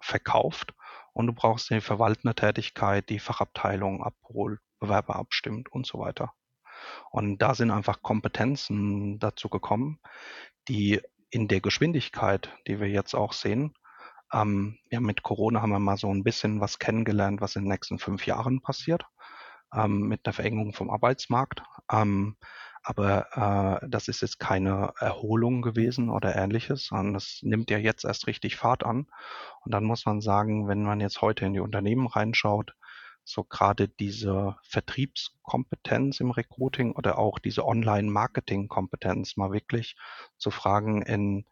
verkauft 0.00 0.74
und 1.20 1.26
du 1.28 1.32
brauchst 1.32 1.70
die 1.70 1.80
verwaltende 1.80 2.34
Tätigkeit, 2.34 3.08
die 3.08 3.18
Fachabteilung 3.18 4.02
abholt, 4.02 4.60
Bewerber 4.80 5.16
abstimmt 5.16 5.70
und 5.70 5.86
so 5.86 5.98
weiter. 5.98 6.32
Und 7.10 7.38
da 7.38 7.54
sind 7.54 7.70
einfach 7.70 8.02
Kompetenzen 8.02 9.18
dazu 9.18 9.48
gekommen, 9.48 10.00
die 10.68 11.00
in 11.30 11.46
der 11.46 11.60
Geschwindigkeit, 11.60 12.50
die 12.66 12.80
wir 12.80 12.88
jetzt 12.88 13.14
auch 13.14 13.34
sehen, 13.34 13.74
ähm, 14.32 14.78
ja, 14.90 15.00
mit 15.00 15.22
Corona 15.22 15.60
haben 15.60 15.70
wir 15.70 15.78
mal 15.78 15.96
so 15.96 16.12
ein 16.12 16.24
bisschen 16.24 16.60
was 16.60 16.78
kennengelernt, 16.78 17.40
was 17.40 17.56
in 17.56 17.64
den 17.64 17.72
nächsten 17.72 17.98
fünf 17.98 18.26
Jahren 18.26 18.60
passiert, 18.60 19.04
ähm, 19.74 20.08
mit 20.08 20.26
der 20.26 20.32
Verengung 20.32 20.72
vom 20.72 20.90
Arbeitsmarkt. 20.90 21.62
Ähm, 21.90 22.36
aber 22.82 23.80
äh, 23.82 23.88
das 23.88 24.08
ist 24.08 24.22
jetzt 24.22 24.38
keine 24.38 24.92
Erholung 24.98 25.62
gewesen 25.62 26.10
oder 26.10 26.34
ähnliches, 26.36 26.86
sondern 26.86 27.14
es 27.14 27.40
nimmt 27.42 27.70
ja 27.70 27.78
jetzt 27.78 28.04
erst 28.04 28.26
richtig 28.26 28.56
Fahrt 28.56 28.84
an. 28.84 29.06
Und 29.64 29.72
dann 29.74 29.84
muss 29.84 30.06
man 30.06 30.20
sagen, 30.20 30.68
wenn 30.68 30.82
man 30.82 31.00
jetzt 31.00 31.20
heute 31.20 31.44
in 31.44 31.52
die 31.52 31.60
Unternehmen 31.60 32.06
reinschaut, 32.06 32.74
so 33.24 33.44
gerade 33.44 33.88
diese 33.88 34.56
Vertriebskompetenz 34.62 36.20
im 36.20 36.30
Recruiting 36.30 36.92
oder 36.92 37.18
auch 37.18 37.38
diese 37.38 37.66
Online-Marketing-Kompetenz 37.66 39.36
mal 39.36 39.52
wirklich 39.52 39.96
zu 40.38 40.50
fragen 40.50 41.02
in 41.02 41.44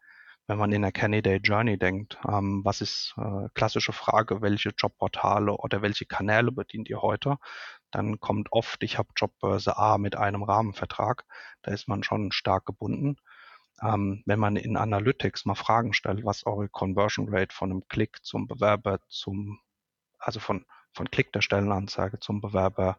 wenn 0.49 0.57
man 0.57 0.71
in 0.71 0.81
der 0.81 0.91
Candidate 0.91 1.43
Journey 1.43 1.77
denkt, 1.77 2.17
ähm, 2.27 2.61
was 2.65 2.81
ist 2.81 3.13
äh, 3.17 3.49
klassische 3.53 3.93
Frage, 3.93 4.41
welche 4.41 4.71
Jobportale 4.75 5.55
oder 5.55 5.83
welche 5.83 6.07
Kanäle 6.07 6.51
bedient 6.51 6.89
ihr 6.89 7.03
heute? 7.03 7.37
Dann 7.91 8.19
kommt 8.19 8.51
oft, 8.51 8.83
ich 8.83 8.97
habe 8.97 9.09
Jobbörse 9.15 9.77
A 9.77 9.97
mit 9.97 10.15
einem 10.15 10.43
Rahmenvertrag, 10.43 11.25
da 11.61 11.71
ist 11.71 11.87
man 11.87 12.03
schon 12.03 12.31
stark 12.31 12.65
gebunden. 12.65 13.17
Ähm, 13.81 14.23
wenn 14.25 14.39
man 14.39 14.55
in 14.55 14.77
Analytics 14.77 15.45
mal 15.45 15.55
Fragen 15.55 15.93
stellt, 15.93 16.25
was 16.25 16.45
eure 16.45 16.69
Conversion 16.69 17.27
Rate 17.29 17.55
von 17.55 17.71
einem 17.71 17.87
Klick 17.87 18.19
zum 18.23 18.47
Bewerber 18.47 18.99
zum, 19.07 19.59
also 20.17 20.39
von, 20.39 20.65
von 20.91 21.09
Klick 21.09 21.31
der 21.33 21.41
Stellenanzeige 21.41 22.19
zum 22.19 22.41
Bewerber, 22.41 22.97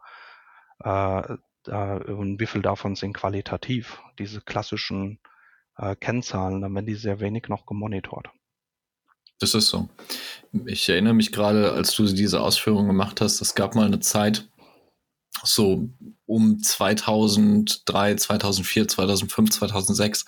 äh, 0.82 1.36
äh, 1.66 2.12
und 2.12 2.40
wie 2.40 2.46
viel 2.46 2.62
davon 2.62 2.96
sind 2.96 3.12
qualitativ, 3.12 4.00
diese 4.18 4.40
klassischen 4.40 5.18
äh, 5.76 5.96
Kennzahlen, 5.96 6.60
dann 6.62 6.74
werden 6.74 6.86
die 6.86 6.94
sehr 6.94 7.20
wenig 7.20 7.48
noch 7.48 7.66
gemonitort. 7.66 8.30
Das 9.38 9.54
ist 9.54 9.68
so. 9.68 9.88
Ich 10.66 10.88
erinnere 10.88 11.14
mich 11.14 11.32
gerade, 11.32 11.72
als 11.72 11.94
du 11.94 12.04
diese 12.04 12.42
Ausführungen 12.42 12.88
gemacht 12.88 13.22
hast, 13.22 13.40
es 13.40 13.54
gab 13.54 13.74
mal 13.74 13.86
eine 13.86 14.00
Zeit, 14.00 14.49
so 15.42 15.88
um 16.26 16.60
2003, 16.62 18.14
2004, 18.16 18.88
2005, 18.88 19.50
2006, 19.50 20.24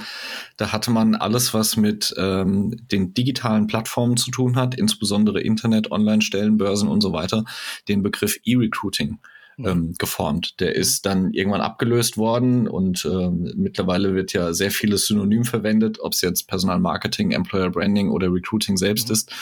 da 0.57 0.73
hatte 0.73 0.91
man 0.91 1.15
alles, 1.15 1.55
was 1.55 1.77
mit 1.77 2.15
ähm, 2.17 2.75
den 2.91 3.15
digitalen 3.15 3.67
Plattformen 3.67 4.17
zu 4.17 4.31
tun 4.31 4.57
hat, 4.57 4.75
insbesondere 4.75 5.41
Internet, 5.41 5.91
Online-Stellenbörsen 5.91 6.89
und 6.89 7.01
so 7.01 7.13
weiter, 7.13 7.45
den 7.89 8.03
Begriff 8.03 8.39
E-Recruiting 8.45 9.19
ähm, 9.59 9.95
geformt. 9.99 10.61
Der 10.61 10.75
ist 10.75 11.07
dann 11.07 11.33
irgendwann 11.33 11.61
abgelöst 11.61 12.17
worden 12.17 12.67
und 12.67 13.05
ähm, 13.05 13.53
mittlerweile 13.57 14.15
wird 14.15 14.33
ja 14.33 14.53
sehr 14.53 14.71
vieles 14.71 15.07
Synonym 15.07 15.45
verwendet, 15.45 16.01
ob 16.01 16.13
es 16.13 16.21
jetzt 16.23 16.49
Personalmarketing, 16.49 17.33
Employer 17.33 17.71
Branding 17.71 18.11
oder 18.11 18.33
Recruiting 18.33 18.77
selbst 18.77 19.09
mhm. 19.09 19.13
ist. 19.13 19.33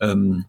Ähm, 0.00 0.44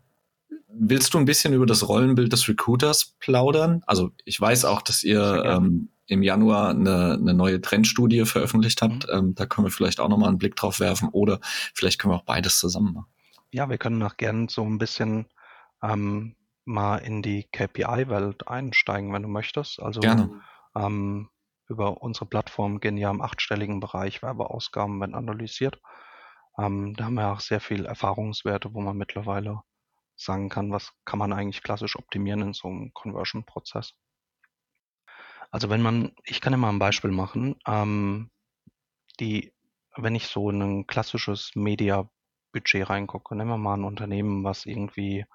willst 0.78 1.14
du 1.14 1.18
ein 1.18 1.26
bisschen 1.26 1.54
über 1.54 1.66
das 1.66 1.88
Rollenbild 1.88 2.32
des 2.32 2.48
Recruiters 2.48 3.16
plaudern? 3.20 3.82
Also 3.88 4.12
ich 4.26 4.40
weiß 4.40 4.66
auch, 4.66 4.82
dass 4.82 5.04
ihr 5.04 5.44
ähm, 5.46 5.90
im 6.08 6.22
Januar 6.22 6.70
eine, 6.70 7.14
eine 7.14 7.34
neue 7.34 7.62
Trendstudie 7.62 8.26
veröffentlicht 8.26 8.82
habt. 8.82 9.08
Mhm. 9.08 9.14
Ähm, 9.14 9.36
da 9.36 9.46
können 9.46 9.68
wir 9.68 9.72
vielleicht 9.72 10.00
auch 10.00 10.10
nochmal 10.10 10.30
einen 10.30 10.38
Blick 10.38 10.56
drauf 10.56 10.80
werfen 10.80 11.10
oder 11.10 11.40
vielleicht 11.74 12.00
können 12.00 12.14
wir 12.14 12.18
auch 12.18 12.26
beides 12.26 12.60
zusammen 12.60 12.94
machen. 12.94 13.08
Ja, 13.52 13.70
wir 13.70 13.78
können 13.78 13.98
noch 13.98 14.18
gern 14.18 14.48
so 14.48 14.64
ein 14.64 14.78
bisschen 14.78 15.28
ähm, 15.82 16.36
mal 16.66 16.98
in 16.98 17.22
die 17.22 17.48
KPI-Welt 17.52 18.48
einsteigen, 18.48 19.14
wenn 19.14 19.24
du 19.24 19.30
möchtest. 19.30 19.80
Also 19.80 20.02
Gerne. 20.02 20.42
Ähm, 20.76 21.30
über 21.68 22.02
unsere 22.02 22.26
Plattform 22.26 22.80
gehen 22.80 22.98
ja 22.98 23.10
im 23.10 23.22
achtstelligen 23.22 23.80
Bereich 23.80 24.22
Werbeausgaben 24.22 25.00
werden 25.00 25.16
analysiert. 25.16 25.80
Ähm, 26.58 26.96
da 26.96 27.06
haben 27.06 27.16
wir 27.16 27.32
auch 27.32 27.40
sehr 27.40 27.60
viel 27.60 27.86
Erfahrungswerte, 27.86 28.74
wo 28.74 28.82
man 28.82 28.98
mittlerweile 28.98 29.62
sagen 30.16 30.50
kann, 30.50 30.72
was 30.72 30.94
kann 31.06 31.20
man 31.20 31.34
eigentlich 31.34 31.64
klassisch 31.64 31.96
optimieren 31.98 32.42
in 32.42 32.54
so 32.54 32.68
einem 32.68 32.94
Conversion-Prozess. 32.94 33.94
Also 35.52 35.70
wenn 35.70 35.82
man, 35.82 36.14
ich 36.26 36.42
kann 36.42 36.54
immer 36.54 36.70
ein 36.70 36.80
Beispiel 36.80 37.12
machen, 37.12 37.56
ähm, 37.68 38.30
die, 39.20 39.54
wenn 39.96 40.16
ich 40.16 40.28
so 40.28 40.50
in 40.50 40.62
ein 40.62 40.88
klassisches 40.88 41.52
Media-Budget 41.56 42.90
reingucke, 42.90 43.36
nehmen 43.36 43.50
wir 43.52 43.58
mal 43.58 43.76
ein 43.76 43.84
Unternehmen, 43.84 44.44
was 44.44 44.66
irgendwie 44.66 45.26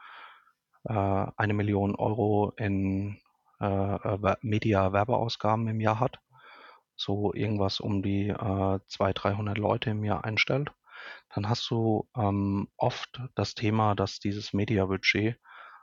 äh, 0.84 1.26
eine 1.36 1.54
Million 1.54 1.94
Euro 1.94 2.52
in 2.56 3.20
äh 3.60 4.36
Media-Werbeausgaben 4.40 5.68
im 5.68 5.80
Jahr 5.80 6.00
hat, 6.00 6.18
so 6.96 7.32
irgendwas 7.34 7.80
um 7.80 8.02
die 8.02 8.28
äh, 8.28 8.80
200, 8.86 9.24
300 9.24 9.58
Leute 9.58 9.90
im 9.90 10.04
Jahr 10.04 10.24
einstellt, 10.24 10.72
dann 11.34 11.48
hast 11.48 11.70
du 11.70 12.08
ähm, 12.16 12.68
oft 12.76 13.20
das 13.34 13.54
Thema, 13.54 13.94
dass 13.94 14.18
dieses 14.18 14.52
Media-Budget 14.52 15.38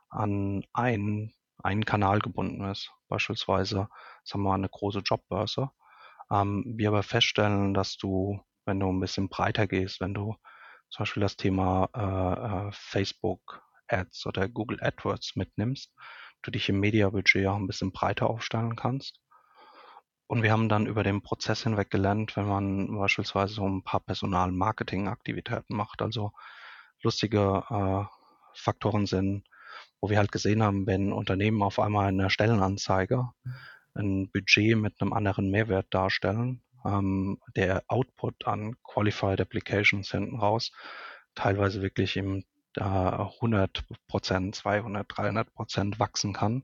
an 0.09 0.63
einen, 0.73 1.33
einen 1.63 1.85
Kanal 1.85 2.19
gebunden 2.19 2.63
ist. 2.65 2.91
Beispielsweise, 3.07 3.89
sagen 4.23 4.43
wir 4.43 4.49
mal, 4.49 4.55
eine 4.55 4.69
große 4.69 4.99
Jobbörse. 4.99 5.71
Ähm, 6.31 6.63
wir 6.77 6.89
aber 6.89 7.03
feststellen, 7.03 7.73
dass 7.73 7.97
du, 7.97 8.41
wenn 8.65 8.79
du 8.79 8.91
ein 8.91 8.99
bisschen 8.99 9.29
breiter 9.29 9.67
gehst, 9.67 10.01
wenn 10.01 10.13
du 10.13 10.35
zum 10.89 11.03
Beispiel 11.03 11.21
das 11.21 11.37
Thema 11.37 11.89
äh, 11.95 12.67
äh 12.67 12.71
Facebook 12.71 13.63
Ads 13.87 14.25
oder 14.25 14.49
Google 14.49 14.79
AdWords 14.81 15.35
mitnimmst, 15.35 15.93
du 16.41 16.51
dich 16.51 16.69
im 16.69 16.79
Media-Budget 16.79 17.47
auch 17.47 17.55
ein 17.55 17.67
bisschen 17.67 17.91
breiter 17.91 18.29
aufstellen 18.29 18.75
kannst. 18.75 19.19
Und 20.27 20.43
wir 20.43 20.51
haben 20.51 20.69
dann 20.69 20.87
über 20.87 21.03
den 21.03 21.21
Prozess 21.21 21.63
hinweg 21.63 21.89
gelernt, 21.89 22.35
wenn 22.35 22.47
man 22.47 22.97
beispielsweise 22.97 23.53
so 23.53 23.67
ein 23.67 23.83
paar 23.83 24.01
Personal-Marketing-Aktivitäten 24.01 25.75
macht, 25.75 26.01
also 26.01 26.31
lustige 27.01 27.63
äh, 27.69 28.03
Faktoren 28.53 29.05
sind, 29.05 29.43
wo 30.01 30.09
wir 30.09 30.17
halt 30.17 30.31
gesehen 30.31 30.63
haben, 30.63 30.85
wenn 30.85 31.13
Unternehmen 31.13 31.61
auf 31.63 31.79
einmal 31.79 32.09
in 32.09 32.17
der 32.17 32.29
Stellenanzeige 32.29 33.29
ein 33.93 34.29
Budget 34.29 34.77
mit 34.77 35.01
einem 35.01 35.13
anderen 35.13 35.49
Mehrwert 35.49 35.87
darstellen, 35.91 36.61
ähm, 36.85 37.39
der 37.55 37.83
Output 37.87 38.45
an 38.45 38.75
Qualified 38.83 39.39
Applications 39.39 40.11
hinten 40.11 40.37
raus 40.39 40.71
teilweise 41.37 41.81
wirklich 41.81 42.17
im 42.17 42.43
äh, 42.75 42.81
100 42.81 43.85
Prozent, 44.07 44.55
200, 44.55 45.05
300 45.07 45.53
Prozent 45.53 45.99
wachsen 45.99 46.33
kann. 46.33 46.63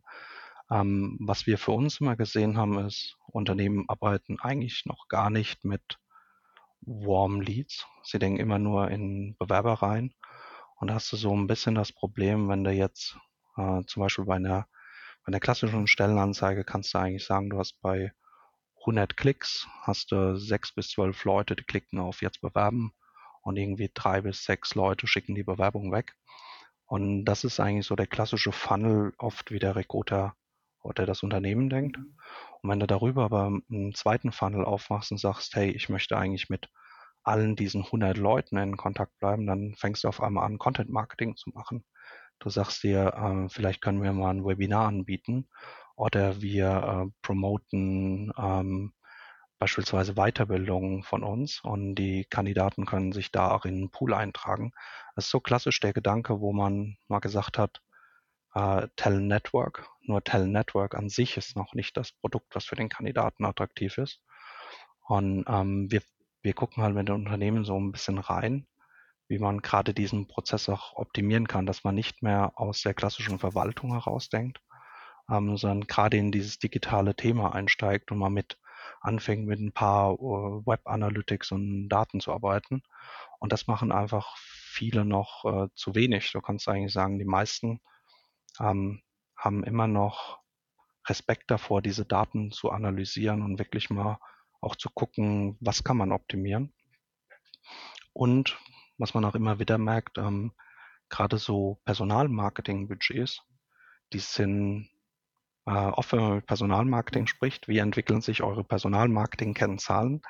Ähm, 0.72 1.18
was 1.20 1.46
wir 1.46 1.58
für 1.58 1.72
uns 1.72 2.00
immer 2.00 2.16
gesehen 2.16 2.58
haben, 2.58 2.78
ist, 2.86 3.18
Unternehmen 3.28 3.86
arbeiten 3.88 4.40
eigentlich 4.40 4.86
noch 4.86 5.08
gar 5.08 5.30
nicht 5.30 5.64
mit 5.64 6.00
Warm 6.82 7.42
Leads. 7.42 7.88
Sie 8.04 8.20
denken 8.20 8.40
immer 8.40 8.60
nur 8.60 8.90
in 8.90 9.36
Bewerber 9.38 9.74
rein. 9.74 10.14
Und 10.76 10.88
da 10.88 10.96
hast 10.96 11.12
du 11.12 11.18
so 11.18 11.36
ein 11.36 11.48
bisschen 11.48 11.76
das 11.76 11.92
Problem, 11.92 12.50
wenn 12.50 12.64
du 12.64 12.72
jetzt 12.72 13.18
äh, 13.58 13.84
zum 13.86 14.02
Beispiel 14.02 14.26
bei 14.26 14.36
einer, 14.36 14.68
bei 15.26 15.28
einer 15.28 15.40
klassischen 15.40 15.88
Stellenanzeige 15.88 16.64
kannst 16.64 16.94
du 16.94 16.98
eigentlich 16.98 17.26
sagen, 17.26 17.50
du 17.50 17.60
hast 17.60 17.80
bei 17.82 18.12
100 18.82 19.16
Klicks, 19.16 19.68
hast 19.82 20.12
du 20.12 20.38
sechs 20.38 20.74
bis 20.74 20.90
zwölf 20.90 21.24
Leute, 21.24 21.56
die 21.56 21.64
klicken 21.64 22.00
auf 22.00 22.22
jetzt 22.22 22.42
bewerben 22.42 22.94
und 23.42 23.58
irgendwie 23.58 23.90
drei 23.94 24.22
bis 24.22 24.44
sechs 24.44 24.76
Leute 24.76 25.08
schicken 25.08 25.36
die 25.36 25.44
Bewerbung 25.44 25.92
weg. 25.92 26.16
Und 26.86 27.26
das 27.26 27.44
ist 27.44 27.60
eigentlich 27.60 27.88
so 27.88 27.96
der 27.96 28.08
klassische 28.08 28.52
Funnel, 28.52 29.14
oft 29.18 29.52
wie 29.52 29.60
der 29.60 29.76
Recruiter 29.76 30.36
oder 30.84 31.06
das 31.06 31.24
Unternehmen 31.24 31.70
denkt. 31.70 31.98
Und 31.98 32.70
wenn 32.70 32.80
du 32.80 32.88
darüber 32.88 33.24
aber 33.24 33.46
einen 33.70 33.96
zweiten 33.96 34.32
Funnel 34.32 34.66
aufmachst 34.66 35.12
und 35.12 35.18
sagst, 35.18 35.56
hey, 35.56 35.72
ich 35.72 35.90
möchte 35.90 36.18
eigentlich 36.18 36.50
mit 36.50 36.70
allen 37.24 37.56
diesen 37.56 37.84
100 37.86 38.18
Leuten 38.18 38.58
in 38.58 38.78
Kontakt 38.78 39.18
bleiben, 39.20 39.48
dann 39.48 39.76
fängst 39.76 40.04
du 40.04 40.10
auf 40.10 40.22
einmal 40.22 40.46
an, 40.46 40.60
Content 40.60 40.90
Marketing 40.90 41.36
zu 41.36 41.50
machen. 41.52 41.84
Du 42.40 42.50
sagst 42.50 42.84
dir, 42.84 43.14
äh, 43.16 43.50
vielleicht 43.50 43.82
können 43.82 44.04
wir 44.04 44.12
mal 44.12 44.32
ein 44.32 44.46
Webinar 44.46 44.88
anbieten 44.88 45.48
oder 45.96 46.42
wir 46.42 47.06
äh, 47.08 47.12
promoten 47.22 48.34
ähm, 48.38 48.94
beispielsweise 49.60 50.16
Weiterbildungen 50.16 51.04
von 51.04 51.24
uns 51.24 51.62
und 51.64 51.96
die 51.96 52.26
Kandidaten 52.26 52.86
können 52.86 53.14
sich 53.14 53.32
da 53.32 53.52
auch 53.52 53.64
in 53.64 53.76
einen 53.76 53.92
Pool 53.92 54.14
eintragen. 54.14 54.74
Das 55.16 55.26
ist 55.26 55.32
so 55.32 55.40
klassisch 55.40 55.80
der 55.80 55.94
Gedanke, 55.94 56.42
wo 56.42 56.52
man 56.52 56.98
mal 57.08 57.20
gesagt 57.20 57.58
hat, 57.58 57.82
äh, 58.56 58.88
Talent 58.98 59.28
Network, 59.28 59.88
nur 60.04 60.24
Talent 60.24 60.54
Network 60.54 60.96
an 60.96 61.10
sich 61.10 61.38
ist 61.38 61.56
noch 61.56 61.74
nicht 61.74 61.98
das 61.98 62.12
Produkt, 62.12 62.56
was 62.56 62.66
für 62.66 62.76
den 62.76 62.90
Kandidaten 62.90 63.46
attraktiv 63.46 63.98
ist. 63.98 64.22
Und 65.08 65.46
ähm, 65.48 65.92
wir, 65.92 66.02
wir 66.42 66.54
gucken 66.54 66.84
halt 66.84 66.96
mit 66.96 67.08
den 67.08 67.16
Unternehmen 67.16 67.66
so 67.66 67.80
ein 67.80 67.92
bisschen 67.92 68.18
rein, 68.18 68.68
wie 69.28 69.40
man 69.40 69.62
gerade 69.62 69.94
diesen 69.94 70.28
Prozess 70.28 70.70
auch 70.70 70.96
optimieren 70.96 71.48
kann, 71.48 71.66
dass 71.66 71.84
man 71.84 71.96
nicht 71.96 72.22
mehr 72.22 72.54
aus 72.56 72.82
der 72.82 72.94
klassischen 72.94 73.40
Verwaltung 73.40 73.92
herausdenkt, 73.92 74.62
ähm, 75.30 75.58
sondern 75.58 75.88
gerade 75.88 76.18
in 76.18 76.32
dieses 76.32 76.60
digitale 76.60 77.16
Thema 77.16 77.54
einsteigt 77.54 78.12
und 78.12 78.20
mal 78.20 78.30
mit 78.30 78.58
anfängt 79.02 79.46
mit 79.48 79.60
ein 79.60 79.72
paar 79.72 80.20
uh, 80.20 80.66
Web 80.66 80.82
Analytics 80.86 81.52
und 81.52 81.90
Daten 81.90 82.20
zu 82.20 82.32
arbeiten. 82.34 82.84
Und 83.40 83.52
das 83.52 83.68
machen 83.68 83.92
einfach 83.92 84.36
viele 84.38 85.06
noch 85.06 85.46
äh, 85.46 85.68
zu 85.76 85.96
wenig. 85.96 86.32
Du 86.32 86.42
kannst 86.42 86.68
eigentlich 86.68 86.94
sagen, 86.94 87.20
die 87.20 87.26
meisten 87.26 87.80
ähm, 88.60 89.02
haben 89.38 89.64
immer 89.64 89.88
noch 89.88 90.40
Respekt 91.08 91.52
davor, 91.52 91.82
diese 91.82 92.06
Daten 92.06 92.52
zu 92.52 92.72
analysieren 92.72 93.42
und 93.42 93.60
wirklich 93.60 93.90
mal 93.90 94.20
auch 94.62 94.76
zu 94.76 94.90
gucken, 94.90 95.58
was 95.60 95.84
kann 95.84 95.98
man 95.98 96.12
optimieren. 96.12 96.74
Und 98.14 98.58
was 98.98 99.14
man 99.14 99.26
auch 99.26 99.36
immer 99.36 99.60
wieder 99.60 99.78
merkt, 99.78 100.18
ähm, 100.18 100.54
gerade 101.10 101.38
so 101.38 101.82
Personalmarketing-Budgets, 101.86 103.42
die 104.14 104.20
sind 104.20 104.90
äh, 105.66 105.72
oft 105.72 106.12
wenn 106.12 106.20
man 106.20 106.36
mit 106.36 106.46
Personalmarketing 106.46 107.28
spricht, 107.28 107.68
wie 107.68 107.78
entwickeln 107.78 108.22
sich 108.22 108.44
eure 108.44 108.64
Personalmarketing-Kennzahlen, 108.64 110.22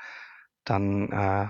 dann 0.64 1.12
äh, 1.12 1.48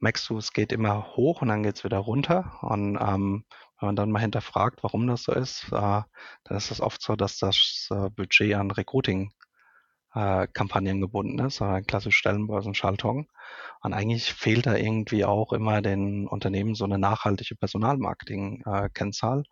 merkst 0.00 0.28
du, 0.28 0.38
es 0.38 0.52
geht 0.52 0.72
immer 0.72 1.16
hoch 1.16 1.42
und 1.42 1.48
dann 1.48 1.62
geht 1.62 1.76
es 1.76 1.84
wieder 1.84 1.98
runter. 1.98 2.58
Und 2.62 2.96
ähm, 3.00 3.44
wenn 3.80 3.86
man 3.88 3.96
dann 3.96 4.10
mal 4.10 4.20
hinterfragt, 4.20 4.82
warum 4.82 5.06
das 5.06 5.24
so 5.24 5.32
ist, 5.32 5.64
äh, 5.72 6.02
dann 6.44 6.56
ist 6.56 6.70
es 6.70 6.80
oft 6.80 7.02
so, 7.02 7.16
dass 7.16 7.38
das 7.38 7.88
äh, 7.90 8.10
Budget 8.10 8.54
an 8.54 8.70
Recruiting 8.70 9.32
äh, 10.14 10.46
Kampagnen 10.48 11.00
gebunden 11.00 11.38
ist, 11.40 11.56
sondern 11.56 11.84
klassisch 11.86 12.16
Stellenbörsenschaltung. 12.16 13.28
Und 13.82 13.92
eigentlich 13.92 14.32
fehlt 14.32 14.66
da 14.66 14.76
irgendwie 14.76 15.24
auch 15.24 15.52
immer 15.52 15.82
den 15.82 16.26
Unternehmen 16.26 16.74
so 16.74 16.84
eine 16.84 16.98
nachhaltige 16.98 17.56
Personalmarketing-Kennzahl, 17.56 19.44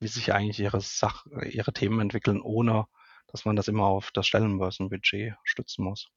wie 0.00 0.08
sich 0.08 0.32
eigentlich 0.34 0.60
ihre 0.60 0.80
Sach 0.80 1.26
ihre 1.50 1.72
Themen 1.72 2.00
entwickeln, 2.00 2.40
ohne 2.40 2.86
dass 3.28 3.44
man 3.44 3.56
das 3.56 3.68
immer 3.68 3.84
auf 3.84 4.10
das 4.12 4.26
Stellenbörsenbudget 4.26 5.34
stützen 5.44 5.84
muss. 5.84 6.08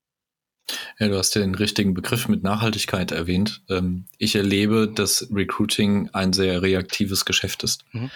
Ja, 0.99 1.07
du 1.07 1.17
hast 1.17 1.35
den 1.35 1.55
richtigen 1.55 1.93
Begriff 1.93 2.27
mit 2.27 2.43
Nachhaltigkeit 2.43 3.11
erwähnt. 3.11 3.61
Ähm, 3.69 4.05
ich 4.17 4.35
erlebe, 4.35 4.91
dass 4.93 5.27
Recruiting 5.31 6.09
ein 6.13 6.33
sehr 6.33 6.61
reaktives 6.61 7.25
Geschäft 7.25 7.63
ist. 7.63 7.85
Mhm. 7.91 8.11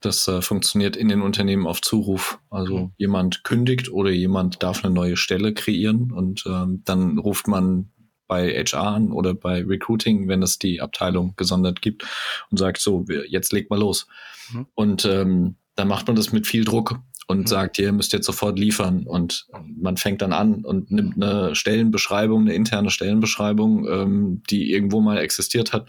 Das 0.00 0.28
äh, 0.28 0.42
funktioniert 0.42 0.96
in 0.96 1.08
den 1.08 1.22
Unternehmen 1.22 1.66
auf 1.66 1.80
Zuruf. 1.80 2.38
Also 2.50 2.78
mhm. 2.78 2.92
jemand 2.96 3.44
kündigt 3.44 3.90
oder 3.90 4.10
jemand 4.10 4.62
darf 4.62 4.84
eine 4.84 4.94
neue 4.94 5.16
Stelle 5.16 5.54
kreieren 5.54 6.12
und 6.12 6.44
ähm, 6.46 6.82
dann 6.84 7.18
ruft 7.18 7.48
man 7.48 7.90
bei 8.28 8.50
HR 8.50 8.82
an 8.82 9.12
oder 9.12 9.34
bei 9.34 9.64
Recruiting, 9.64 10.28
wenn 10.28 10.42
es 10.42 10.58
die 10.58 10.80
Abteilung 10.80 11.34
gesondert 11.36 11.82
gibt 11.82 12.06
und 12.50 12.58
sagt 12.58 12.80
so, 12.80 13.06
jetzt 13.26 13.52
legt 13.52 13.70
mal 13.70 13.80
los. 13.80 14.06
Mhm. 14.52 14.66
Und 14.74 15.04
ähm, 15.06 15.56
dann 15.74 15.88
macht 15.88 16.06
man 16.06 16.16
das 16.16 16.32
mit 16.32 16.46
viel 16.46 16.64
Druck 16.64 16.98
und 17.28 17.40
mhm. 17.40 17.46
sagt, 17.46 17.78
ihr 17.78 17.92
müsst 17.92 18.14
jetzt 18.14 18.24
sofort 18.24 18.58
liefern. 18.58 19.06
Und 19.06 19.46
man 19.76 19.98
fängt 19.98 20.22
dann 20.22 20.32
an 20.32 20.64
und 20.64 20.90
nimmt 20.90 21.22
eine 21.22 21.54
Stellenbeschreibung, 21.54 22.40
eine 22.40 22.54
interne 22.54 22.90
Stellenbeschreibung, 22.90 23.86
ähm, 23.86 24.42
die 24.48 24.72
irgendwo 24.72 25.02
mal 25.02 25.18
existiert 25.18 25.74
hat, 25.74 25.86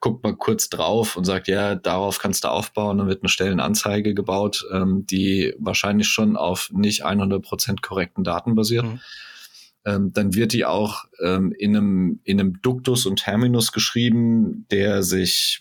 guckt 0.00 0.24
mal 0.24 0.34
kurz 0.34 0.68
drauf 0.68 1.16
und 1.16 1.24
sagt, 1.24 1.46
ja, 1.46 1.76
darauf 1.76 2.18
kannst 2.18 2.42
du 2.42 2.48
aufbauen. 2.48 2.98
Dann 2.98 3.06
wird 3.06 3.22
eine 3.22 3.28
Stellenanzeige 3.28 4.12
gebaut, 4.12 4.66
ähm, 4.72 5.06
die 5.06 5.54
wahrscheinlich 5.58 6.08
schon 6.08 6.36
auf 6.36 6.68
nicht 6.72 7.04
100 7.04 7.40
Prozent 7.40 7.80
korrekten 7.82 8.24
Daten 8.24 8.56
basiert. 8.56 8.84
Mhm. 8.84 9.00
Ähm, 9.84 10.12
dann 10.12 10.34
wird 10.34 10.52
die 10.52 10.64
auch 10.64 11.04
ähm, 11.22 11.54
in, 11.56 11.76
einem, 11.76 12.20
in 12.24 12.40
einem 12.40 12.60
Duktus 12.60 13.06
und 13.06 13.20
Terminus 13.20 13.70
geschrieben, 13.70 14.66
der 14.72 15.04
sich 15.04 15.60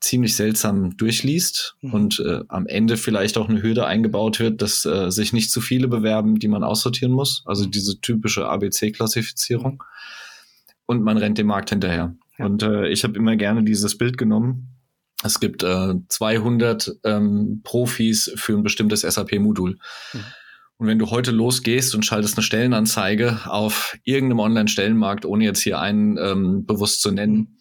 ziemlich 0.00 0.36
seltsam 0.36 0.96
durchliest 0.96 1.76
mhm. 1.80 1.94
und 1.94 2.20
äh, 2.20 2.40
am 2.48 2.66
Ende 2.66 2.96
vielleicht 2.96 3.38
auch 3.38 3.48
eine 3.48 3.62
Hürde 3.62 3.86
eingebaut 3.86 4.40
wird, 4.40 4.62
dass 4.62 4.84
äh, 4.84 5.10
sich 5.10 5.32
nicht 5.32 5.50
zu 5.50 5.60
viele 5.60 5.88
bewerben, 5.88 6.38
die 6.38 6.48
man 6.48 6.64
aussortieren 6.64 7.12
muss. 7.12 7.42
Also 7.46 7.66
diese 7.66 8.00
typische 8.00 8.46
ABC-Klassifizierung. 8.46 9.82
Und 10.86 11.02
man 11.02 11.16
rennt 11.16 11.38
dem 11.38 11.46
Markt 11.46 11.70
hinterher. 11.70 12.14
Ja. 12.38 12.44
Und 12.46 12.62
äh, 12.62 12.88
ich 12.88 13.04
habe 13.04 13.16
immer 13.16 13.36
gerne 13.36 13.62
dieses 13.62 13.96
Bild 13.96 14.18
genommen. 14.18 14.68
Es 15.24 15.38
gibt 15.38 15.62
äh, 15.62 15.94
200 16.08 16.96
ähm, 17.04 17.60
Profis 17.62 18.32
für 18.34 18.54
ein 18.54 18.64
bestimmtes 18.64 19.02
SAP-Modul. 19.02 19.78
Mhm. 20.12 20.24
Und 20.78 20.88
wenn 20.88 20.98
du 20.98 21.10
heute 21.10 21.30
losgehst 21.30 21.94
und 21.94 22.04
schaltest 22.04 22.36
eine 22.36 22.42
Stellenanzeige 22.42 23.38
auf 23.46 23.96
irgendeinem 24.02 24.40
Online-Stellenmarkt, 24.40 25.24
ohne 25.24 25.44
jetzt 25.44 25.60
hier 25.60 25.78
einen 25.78 26.18
ähm, 26.18 26.66
bewusst 26.66 27.02
zu 27.02 27.12
nennen, 27.12 27.56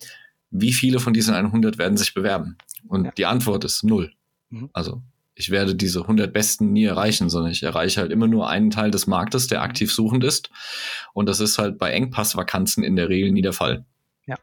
wie 0.52 0.74
viele 0.74 1.00
von 1.00 1.14
diesen 1.14 1.34
100 1.34 1.78
werden 1.78 1.98
sich 1.98 2.14
bewerben? 2.14 2.58
Und 2.88 3.06
ja. 3.06 3.12
die 3.12 3.26
Antwort 3.26 3.64
ist 3.64 3.84
null. 3.84 4.14
Mhm. 4.50 4.70
Also 4.74 5.02
ich 5.34 5.50
werde 5.50 5.76
diese 5.76 6.02
100 6.02 6.32
Besten 6.32 6.74
nie 6.74 6.84
erreichen, 6.84 7.30
sondern 7.30 7.52
ich 7.52 7.64
erreiche 7.64 8.02
halt 8.02 8.12
immer 8.12 8.28
nur 8.28 8.50
einen 8.50 8.70
Teil 8.70 8.92
des 8.92 9.08
Marktes, 9.08 9.48
der 9.48 9.62
aktiv 9.62 9.92
suchend 9.92 10.24
ist. 10.24 10.50
Und 11.14 11.28
das 11.28 11.40
ist 11.40 11.58
halt 11.58 11.78
bei 11.78 11.92
Engpassvakanzen 11.92 12.84
in 12.84 12.96
der 12.96 13.10
Regel 13.10 13.32
nie 13.32 13.42
der 13.42 13.54
Fall. 13.54 13.86
Ja. 14.26 14.36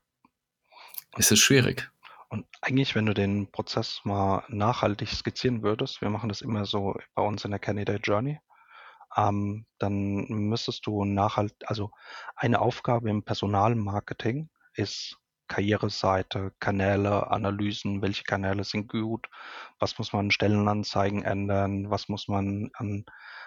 Es 1.17 1.31
ist 1.31 1.41
schwierig. 1.41 1.91
Und 2.31 2.47
eigentlich, 2.61 2.95
wenn 2.95 3.07
du 3.07 3.15
den 3.15 3.51
Prozess 3.51 4.01
mal 4.05 4.45
nachhaltig 4.49 5.09
skizzieren 5.09 5.63
würdest, 5.63 6.01
wir 6.01 6.11
machen 6.11 6.29
das 6.29 6.41
immer 6.41 6.65
so 6.65 6.97
bei 7.15 7.23
uns 7.23 7.45
in 7.45 7.51
der 7.51 7.61
Candidate 7.61 8.03
Journey, 8.03 8.41
ähm, 9.17 9.67
dann 9.79 10.27
müsstest 10.29 10.87
du 10.87 11.05
nachhalt, 11.05 11.55
also 11.67 11.91
eine 12.37 12.61
Aufgabe 12.61 13.09
im 13.09 13.23
Personalmarketing 13.23 14.51
ist 14.75 15.19
Karriereseite, 15.49 16.53
Kanäle, 16.61 17.31
Analysen, 17.31 18.03
welche 18.03 18.25
Kanäle 18.25 18.65
sind 18.65 18.89
gut, 18.89 19.29
was 19.79 19.99
muss 19.99 20.13
man 20.13 20.27
an 20.27 20.31
Stellenanzeigen 20.31 21.23
ändern, 21.23 21.91
was 21.91 22.09
muss 22.09 22.29
man 22.29 22.71
an, 22.75 23.05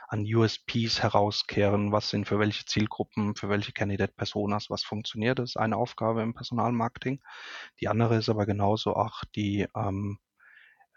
an 0.08 0.26
USPs 0.26 1.02
herauskehren, 1.02 1.92
was 1.92 2.10
sind 2.10 2.28
für 2.28 2.40
welche 2.40 2.66
Zielgruppen, 2.66 3.36
für 3.36 3.48
welche 3.50 3.72
Candidate-Personas, 3.72 4.70
was 4.70 4.84
funktioniert, 4.84 5.40
das 5.40 5.52
ist 5.52 5.58
eine 5.58 5.78
Aufgabe 5.78 6.22
im 6.22 6.34
Personalmarketing. 6.34 7.22
Die 7.80 7.88
andere 7.88 8.18
ist 8.18 8.30
aber 8.30 8.46
genauso 8.46 8.96
auch 8.96 9.24
die, 9.36 9.68
ähm, 9.76 10.20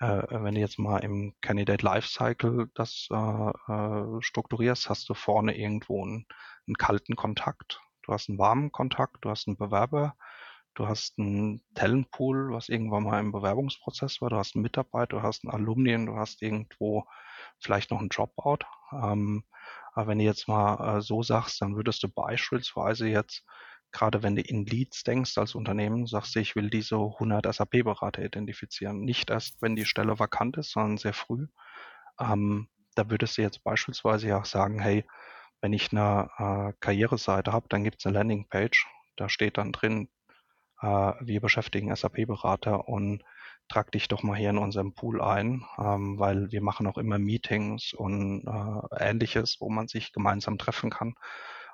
äh, 0.00 0.22
wenn 0.30 0.54
du 0.54 0.60
jetzt 0.60 0.78
mal 0.78 0.98
im 1.04 1.34
Candidate 1.40 1.84
Lifecycle 1.84 2.70
das 2.74 3.08
äh, 3.12 3.14
äh, 3.72 4.20
strukturierst, 4.20 4.88
hast 4.90 5.08
du 5.08 5.14
vorne 5.14 5.56
irgendwo 5.56 6.02
einen, 6.02 6.26
einen 6.66 6.76
kalten 6.76 7.14
Kontakt, 7.14 7.80
du 8.02 8.12
hast 8.12 8.28
einen 8.28 8.38
warmen 8.38 8.72
Kontakt, 8.72 9.24
du 9.24 9.30
hast 9.30 9.46
einen 9.46 9.56
Bewerber, 9.56 10.16
Du 10.74 10.88
hast 10.88 11.18
einen 11.18 11.62
Talentpool, 11.74 12.52
was 12.52 12.68
irgendwann 12.68 13.04
mal 13.04 13.20
im 13.20 13.30
Bewerbungsprozess 13.30 14.20
war. 14.20 14.30
Du 14.30 14.36
hast 14.36 14.56
einen 14.56 14.62
Mitarbeiter, 14.62 15.18
du 15.18 15.22
hast 15.22 15.44
einen 15.44 15.54
Alumnien, 15.54 16.06
du 16.06 16.16
hast 16.16 16.42
irgendwo 16.42 17.04
vielleicht 17.60 17.92
noch 17.92 18.00
einen 18.00 18.08
Dropout. 18.08 18.66
Ähm, 18.92 19.44
aber 19.92 20.08
wenn 20.08 20.18
du 20.18 20.24
jetzt 20.24 20.48
mal 20.48 20.98
äh, 20.98 21.00
so 21.00 21.22
sagst, 21.22 21.62
dann 21.62 21.76
würdest 21.76 22.02
du 22.02 22.08
beispielsweise 22.08 23.06
jetzt, 23.06 23.44
gerade 23.92 24.24
wenn 24.24 24.34
du 24.34 24.42
in 24.42 24.66
Leads 24.66 25.04
denkst 25.04 25.38
als 25.38 25.54
Unternehmen, 25.54 26.06
sagst 26.06 26.34
du, 26.34 26.40
ich 26.40 26.56
will 26.56 26.70
diese 26.70 26.96
100 26.96 27.54
SAP-Berater 27.54 28.24
identifizieren. 28.24 29.00
Nicht 29.00 29.30
erst, 29.30 29.62
wenn 29.62 29.76
die 29.76 29.86
Stelle 29.86 30.18
vakant 30.18 30.56
ist, 30.56 30.72
sondern 30.72 30.98
sehr 30.98 31.14
früh. 31.14 31.46
Ähm, 32.18 32.68
da 32.96 33.10
würdest 33.10 33.38
du 33.38 33.42
jetzt 33.42 33.62
beispielsweise 33.62 34.36
auch 34.36 34.44
sagen, 34.44 34.80
hey, 34.80 35.04
wenn 35.60 35.72
ich 35.72 35.92
eine 35.92 36.30
äh, 36.38 36.72
Karriereseite 36.80 37.52
habe, 37.52 37.66
dann 37.68 37.84
gibt 37.84 38.00
es 38.00 38.06
eine 38.06 38.18
Landingpage. 38.18 38.86
Da 39.16 39.28
steht 39.28 39.58
dann 39.58 39.72
drin, 39.72 40.08
wir 40.84 41.40
beschäftigen 41.40 41.94
SAP-Berater 41.94 42.88
und 42.88 43.22
trag 43.68 43.90
dich 43.92 44.08
doch 44.08 44.22
mal 44.22 44.36
hier 44.36 44.50
in 44.50 44.58
unserem 44.58 44.94
Pool 44.94 45.22
ein, 45.22 45.64
ähm, 45.78 46.18
weil 46.18 46.50
wir 46.52 46.62
machen 46.62 46.86
auch 46.86 46.98
immer 46.98 47.18
Meetings 47.18 47.92
und 47.94 48.44
äh, 48.46 49.10
ähnliches, 49.10 49.56
wo 49.60 49.70
man 49.70 49.88
sich 49.88 50.12
gemeinsam 50.12 50.58
treffen 50.58 50.90
kann. 50.90 51.14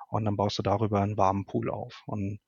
Und 0.07 0.25
dann 0.25 0.37
baust 0.37 0.57
du 0.59 0.63
darüber 0.63 1.01
einen 1.01 1.17
warmen 1.17 1.45
Pool 1.45 1.69
auf. 1.69 2.03
Und 2.05 2.39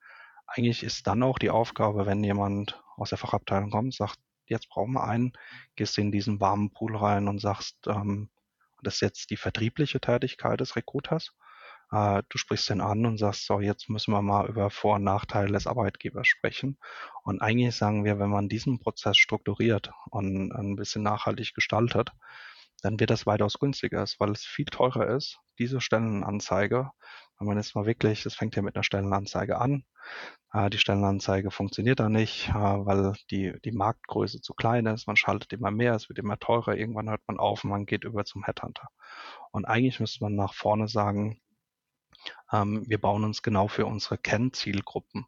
eigentlich 0.48 0.84
ist 0.84 1.08
dann 1.08 1.24
auch 1.24 1.39
die 1.39 1.50
Aufgabe, 1.50 2.05
wenn 2.05 2.24
jemand 2.24 2.82
aus 2.98 3.10
der 3.10 3.17
Fachabteilung 3.17 3.72
kommt, 3.72 3.93
sagt, 3.93 4.20
jetzt 4.46 4.70
brauchen 4.70 4.93
wir 4.93 5.03
einen, 5.03 5.34
gehst 5.75 5.98
in 5.98 6.12
diesen 6.12 6.39
warmen 6.39 6.72
Pool 6.72 6.96
rein 6.96 7.27
und 7.27 7.39
sagst, 7.39 7.88
ähm, 7.88 8.29
das 8.82 8.96
ist 8.96 9.01
jetzt 9.01 9.29
die 9.29 9.38
vertriebliche 9.38 10.01
Tätigkeit 10.01 10.60
des 10.60 10.75
Recruiters. 10.75 11.34
Äh, 11.93 12.23
du 12.27 12.38
sprichst 12.38 12.69
den 12.69 12.81
an 12.81 13.05
und 13.05 13.19
sagst, 13.19 13.45
so, 13.45 13.59
jetzt 13.59 13.89
müssen 13.89 14.13
wir 14.13 14.21
mal 14.23 14.47
über 14.50 14.69
Vor- 14.71 14.95
und 14.95 15.03
Nachteile 15.03 15.51
des 15.51 15.67
Arbeitgebers 15.67 16.27
sprechen. 16.27 16.77
Und 17.23 17.41
eigentlich 17.41 17.75
sagen 17.75 18.03
wir, 18.03 18.19
wenn 18.19 18.31
man 18.31 18.50
diesen 18.50 18.79
Prozess 18.79 19.17
strukturiert 19.17 19.91
und 20.09 20.51
ein 20.51 20.75
bisschen 20.75 21.03
nachhaltig 21.03 21.53
gestaltet, 21.53 22.12
dann 22.81 23.00
wird 23.00 23.12
das 23.12 23.25
weitaus 23.25 23.59
günstiger, 23.59 24.05
weil 24.19 24.31
es 24.31 24.43
viel 24.43 24.65
teurer 24.65 25.07
ist, 25.07 25.39
diese 25.59 25.79
Stellenanzeige, 25.79 26.91
wenn 27.39 27.47
man 27.47 27.57
jetzt 27.57 27.75
mal 27.75 27.85
wirklich, 27.85 28.23
das 28.23 28.35
fängt 28.35 28.55
ja 28.55 28.62
mit 28.62 28.75
einer 28.75 28.83
Stellenanzeige 28.83 29.57
an, 29.59 29.85
äh, 30.51 30.69
die 30.69 30.79
Stellenanzeige 30.79 31.51
funktioniert 31.51 31.99
da 31.99 32.10
nicht, 32.10 32.49
äh, 32.49 32.53
weil 32.53 33.13
die, 33.32 33.53
die 33.63 33.71
Marktgröße 33.71 34.41
zu 34.41 34.53
klein 34.53 34.86
ist, 34.88 35.08
man 35.08 35.15
schaltet 35.15 35.53
immer 35.53 35.71
mehr, 35.71 35.93
es 35.93 36.10
wird 36.10 36.19
immer 36.19 36.39
teurer, 36.39 36.75
irgendwann 36.75 37.10
hört 37.10 37.21
man 37.27 37.38
auf 37.39 37.63
und 37.63 37.69
man 37.69 37.86
geht 37.86 38.03
über 38.03 38.25
zum 38.25 38.43
Headhunter. 38.43 38.89
Und 39.51 39.65
eigentlich 39.65 39.99
müsste 39.99 40.23
man 40.23 40.36
nach 40.36 40.53
vorne 40.53 40.88
sagen, 40.88 41.39
ähm, 42.51 42.83
wir 42.88 42.99
bauen 42.99 43.23
uns 43.23 43.41
genau 43.41 43.67
für 43.67 43.86
unsere 43.86 44.17
Kennzielgruppen. 44.17 45.25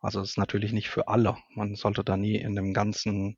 Also 0.00 0.20
es 0.20 0.30
ist 0.30 0.38
natürlich 0.38 0.72
nicht 0.72 0.90
für 0.90 1.08
alle. 1.08 1.36
Man 1.54 1.74
sollte 1.74 2.04
da 2.04 2.16
nie 2.16 2.36
in 2.36 2.54
dem 2.54 2.72
ganzen 2.72 3.36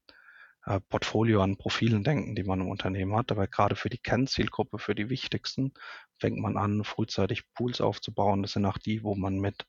äh, 0.66 0.80
Portfolio 0.80 1.42
an 1.42 1.56
Profilen 1.56 2.04
denken, 2.04 2.34
die 2.34 2.44
man 2.44 2.60
im 2.60 2.68
Unternehmen 2.68 3.16
hat. 3.16 3.32
Aber 3.32 3.46
gerade 3.46 3.76
für 3.76 3.88
die 3.88 3.98
Kennzielgruppe, 3.98 4.78
für 4.78 4.94
die 4.94 5.08
wichtigsten, 5.08 5.72
fängt 6.18 6.38
man 6.38 6.56
an, 6.56 6.84
frühzeitig 6.84 7.44
Pools 7.54 7.80
aufzubauen. 7.80 8.42
Das 8.42 8.52
sind 8.52 8.66
auch 8.66 8.78
die, 8.78 9.02
wo 9.02 9.14
man 9.14 9.38
mit 9.38 9.66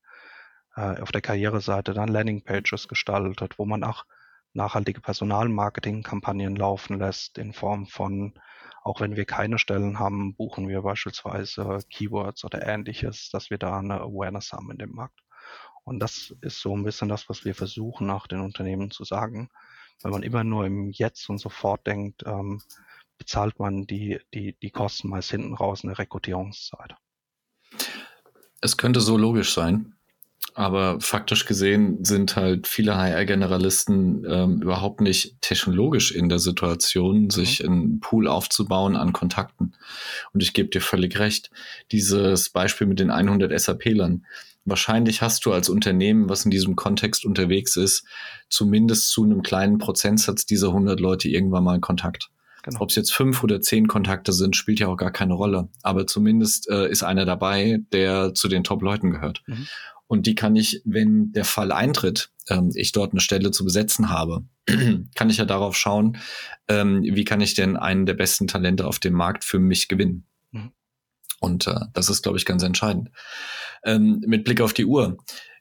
äh, 0.76 1.00
auf 1.02 1.12
der 1.12 1.22
Karriereseite 1.22 1.94
dann 1.94 2.10
Landingpages 2.10 2.88
gestaltet, 2.88 3.58
wo 3.58 3.66
man 3.66 3.84
auch 3.84 4.06
nachhaltige 4.54 5.00
Personalmarketing-Kampagnen 5.00 6.56
laufen 6.56 7.00
lässt 7.00 7.38
in 7.38 7.54
Form 7.54 7.88
von 7.88 8.34
auch 8.84 9.00
wenn 9.00 9.16
wir 9.16 9.26
keine 9.26 9.60
Stellen 9.60 10.00
haben, 10.00 10.36
buchen 10.36 10.68
wir 10.68 10.82
beispielsweise 10.82 11.80
Keywords 11.90 12.44
oder 12.44 12.66
ähnliches, 12.68 13.30
dass 13.30 13.50
wir 13.50 13.58
da 13.58 13.78
eine 13.78 14.02
Awareness 14.02 14.52
haben 14.52 14.72
in 14.72 14.78
dem 14.78 14.92
Markt. 14.92 15.20
Und 15.84 16.00
das 16.00 16.34
ist 16.42 16.62
so 16.62 16.76
ein 16.76 16.84
bisschen 16.84 17.10
das, 17.10 17.30
was 17.30 17.46
wir 17.46 17.56
versuchen, 17.56 18.08
nach 18.08 18.28
den 18.28 18.42
Unternehmen 18.42 18.92
zu 18.92 19.04
sagen. 19.04 19.50
Wenn 20.02 20.12
man 20.12 20.24
immer 20.24 20.44
nur 20.44 20.66
im 20.66 20.90
Jetzt 20.90 21.30
und 21.30 21.38
sofort 21.38 21.86
denkt, 21.86 22.24
ähm, 22.26 22.62
bezahlt 23.18 23.60
man 23.60 23.86
die, 23.86 24.20
die, 24.34 24.58
die 24.60 24.72
Kosten 24.72 25.10
meist 25.10 25.30
hinten 25.30 25.54
raus 25.54 25.84
in 25.84 25.90
der 25.90 26.00
Rekrutierungszeit. 26.00 26.96
Es 28.62 28.78
könnte 28.78 29.00
so 29.00 29.18
logisch 29.18 29.54
sein. 29.54 29.96
Aber 30.54 31.00
faktisch 31.00 31.46
gesehen 31.46 32.04
sind 32.04 32.36
halt 32.36 32.68
viele 32.68 32.98
HR-Generalisten 32.98 34.26
ähm, 34.28 34.62
überhaupt 34.62 35.00
nicht 35.00 35.42
technologisch 35.42 36.12
in 36.12 36.30
der 36.30 36.40
Situation, 36.40 37.30
sich 37.30 37.64
mhm. 37.64 37.70
einen 37.70 38.00
Pool 38.02 38.28
aufzubauen 38.28 38.96
an 38.96 39.14
Kontakten. 39.14 39.74
Und 40.34 40.44
ich 40.44 40.54
gebe 40.54 40.70
dir 40.70 40.82
völlig 40.82 41.18
recht. 41.20 41.52
Dieses 41.92 42.50
Beispiel 42.50 42.88
mit 42.88 43.00
den 43.00 43.12
100 43.12 43.58
SAP-Lern. 43.58 44.26
Wahrscheinlich 44.66 45.22
hast 45.22 45.46
du 45.46 45.54
als 45.54 45.70
Unternehmen, 45.70 46.30
was 46.30 46.46
in 46.46 46.52
diesem 46.52 46.76
Kontext 46.76 47.26
unterwegs 47.26 47.78
ist, 47.78 48.06
zumindest 48.50 49.10
zu 49.10 49.24
einem 49.24 49.42
kleinen 49.42 49.80
Prozentsatz 49.80 50.46
dieser 50.46 50.68
100 50.68 51.00
Leute 51.00 51.30
irgendwann 51.30 51.64
mal 51.64 51.80
Kontakt. 51.80 52.30
Genau. 52.64 52.82
Ob 52.82 52.90
es 52.90 52.96
jetzt 52.96 53.14
fünf 53.14 53.44
oder 53.44 53.62
zehn 53.62 53.88
Kontakte 53.88 54.34
sind, 54.34 54.56
spielt 54.56 54.80
ja 54.80 54.88
auch 54.88 54.98
gar 54.98 55.12
keine 55.12 55.34
Rolle. 55.34 55.70
Aber 55.82 56.06
zumindest 56.06 56.70
äh, 56.70 56.90
ist 56.90 57.04
einer 57.04 57.26
dabei, 57.26 57.80
der 57.92 58.34
zu 58.36 58.48
den 58.48 58.64
Top-Leuten 58.64 59.10
gehört. 59.10 59.42
Mhm. 59.48 59.68
Und 60.12 60.28
die 60.28 60.36
kann 60.36 60.58
ich, 60.58 60.82
wenn 60.84 61.32
der 61.32 61.46
Fall 61.46 61.72
eintritt, 61.72 62.34
ähm, 62.50 62.72
ich 62.74 62.92
dort 62.92 63.14
eine 63.14 63.22
Stelle 63.22 63.52
zu 63.52 63.64
besetzen 63.64 64.10
habe, 64.10 64.44
kann 65.16 65.30
ich 65.30 65.38
ja 65.38 65.46
darauf 65.46 65.78
schauen, 65.78 66.18
ähm, 66.68 67.02
wie 67.04 67.24
kann 67.24 67.40
ich 67.40 67.54
denn 67.54 67.78
einen 67.78 68.06
der 68.06 68.16
besten 68.16 68.46
Talente 68.46 68.86
auf 68.88 69.00
dem 69.00 69.14
Markt 69.14 69.46
für 69.46 69.58
mich 69.58 69.88
gewinnen. 69.88 70.26
Mhm. 70.52 70.74
Und 71.40 71.68
äh, 71.68 71.80
das 71.94 72.10
ist, 72.10 72.24
glaube 72.24 72.38
ich, 72.38 72.44
ganz 72.44 72.62
entscheidend. 72.62 73.10
Ähm, 73.86 74.22
mit 74.28 74.44
Blick 74.44 74.60
auf 74.60 74.74
die 74.74 74.84
Uhr, 74.84 75.16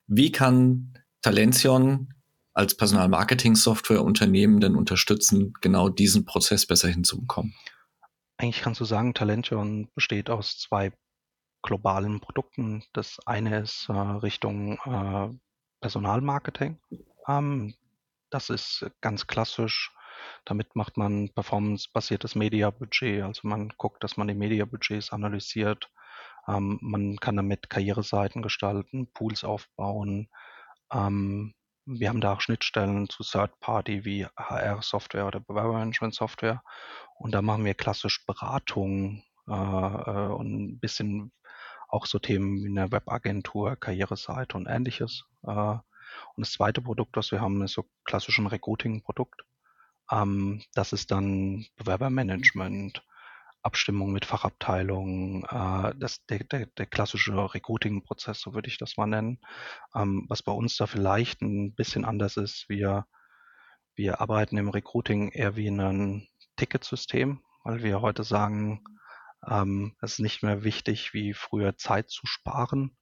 wie 0.08 0.32
kann 0.32 0.98
Talention 1.22 2.12
als 2.52 2.76
Personalmarketing-Software 2.76 4.02
Unternehmen 4.02 4.58
denn 4.58 4.74
unterstützen, 4.74 5.52
genau 5.60 5.88
diesen 5.88 6.24
Prozess 6.24 6.66
besser 6.66 6.88
hinzubekommen? 6.88 7.54
Eigentlich 8.36 8.62
kannst 8.62 8.80
du 8.80 8.84
sagen, 8.84 9.14
Talention 9.14 9.86
besteht 9.94 10.28
aus 10.28 10.58
zwei 10.58 10.90
globalen 11.62 12.20
Produkten. 12.20 12.82
Das 12.92 13.18
eine 13.26 13.60
ist 13.60 13.88
äh, 13.88 13.92
Richtung 13.92 14.78
äh, 14.84 15.28
Personalmarketing. 15.80 16.78
Ähm, 17.28 17.74
das 18.30 18.50
ist 18.50 18.86
ganz 19.00 19.26
klassisch. 19.26 19.92
Damit 20.44 20.76
macht 20.76 20.96
man 20.96 21.30
performance-basiertes 21.30 22.34
Media-Budget. 22.34 23.22
Also 23.22 23.48
man 23.48 23.70
guckt, 23.76 24.04
dass 24.04 24.16
man 24.16 24.28
die 24.28 24.34
Media-Budgets 24.34 25.12
analysiert. 25.12 25.90
Ähm, 26.46 26.78
man 26.82 27.16
kann 27.16 27.36
damit 27.36 27.70
Karriereseiten 27.70 28.42
gestalten, 28.42 29.10
Pools 29.12 29.44
aufbauen. 29.44 30.28
Ähm, 30.92 31.54
wir 31.86 32.08
haben 32.08 32.20
da 32.20 32.34
auch 32.34 32.40
Schnittstellen 32.40 33.08
zu 33.08 33.22
Third-Party 33.22 34.04
wie 34.04 34.26
HR-Software 34.36 35.26
oder 35.26 35.40
Bewerbermanagement-Software. 35.40 36.62
Und 37.14 37.32
da 37.32 37.42
machen 37.42 37.64
wir 37.64 37.74
klassisch 37.74 38.24
Beratung 38.26 39.24
äh, 39.48 39.52
äh, 39.52 40.28
und 40.28 40.52
ein 40.52 40.78
bisschen 40.78 41.32
auch 41.90 42.06
so 42.06 42.18
Themen 42.18 42.62
wie 42.62 42.68
eine 42.68 42.92
Webagentur, 42.92 43.76
Karriereseite 43.76 44.56
und 44.56 44.66
ähnliches. 44.66 45.24
Äh, 45.44 45.50
und 46.34 46.46
das 46.46 46.52
zweite 46.52 46.80
Produkt, 46.82 47.16
was 47.16 47.32
wir 47.32 47.40
haben, 47.40 47.62
ist 47.62 47.74
so 47.74 47.84
klassisch 48.04 48.38
ein 48.38 48.46
Recruiting-Produkt. 48.46 49.42
Ähm, 50.10 50.62
das 50.74 50.92
ist 50.92 51.10
dann 51.10 51.66
Bewerbermanagement, 51.76 53.04
Abstimmung 53.62 54.12
mit 54.12 54.24
Fachabteilungen, 54.24 55.44
äh, 55.44 55.92
das, 55.96 56.24
der, 56.26 56.40
der, 56.44 56.66
der 56.66 56.86
klassische 56.86 57.32
Recruiting-Prozess, 57.32 58.40
so 58.40 58.54
würde 58.54 58.68
ich 58.68 58.78
das 58.78 58.96
mal 58.96 59.06
nennen. 59.06 59.38
Ähm, 59.94 60.26
was 60.28 60.42
bei 60.42 60.52
uns 60.52 60.76
da 60.76 60.86
vielleicht 60.86 61.42
ein 61.42 61.74
bisschen 61.74 62.04
anders 62.04 62.36
ist, 62.36 62.68
wir, 62.68 63.06
wir 63.94 64.20
arbeiten 64.20 64.56
im 64.56 64.70
Recruiting 64.70 65.30
eher 65.30 65.56
wie 65.56 65.68
ein 65.68 66.28
Ticketsystem, 66.56 67.42
weil 67.64 67.82
wir 67.82 68.00
heute 68.00 68.24
sagen, 68.24 68.82
ähm, 69.46 69.94
es 70.00 70.14
ist 70.14 70.18
nicht 70.20 70.42
mehr 70.42 70.64
wichtig, 70.64 71.14
wie 71.14 71.34
früher 71.34 71.76
Zeit 71.76 72.10
zu 72.10 72.26
sparen 72.26 72.96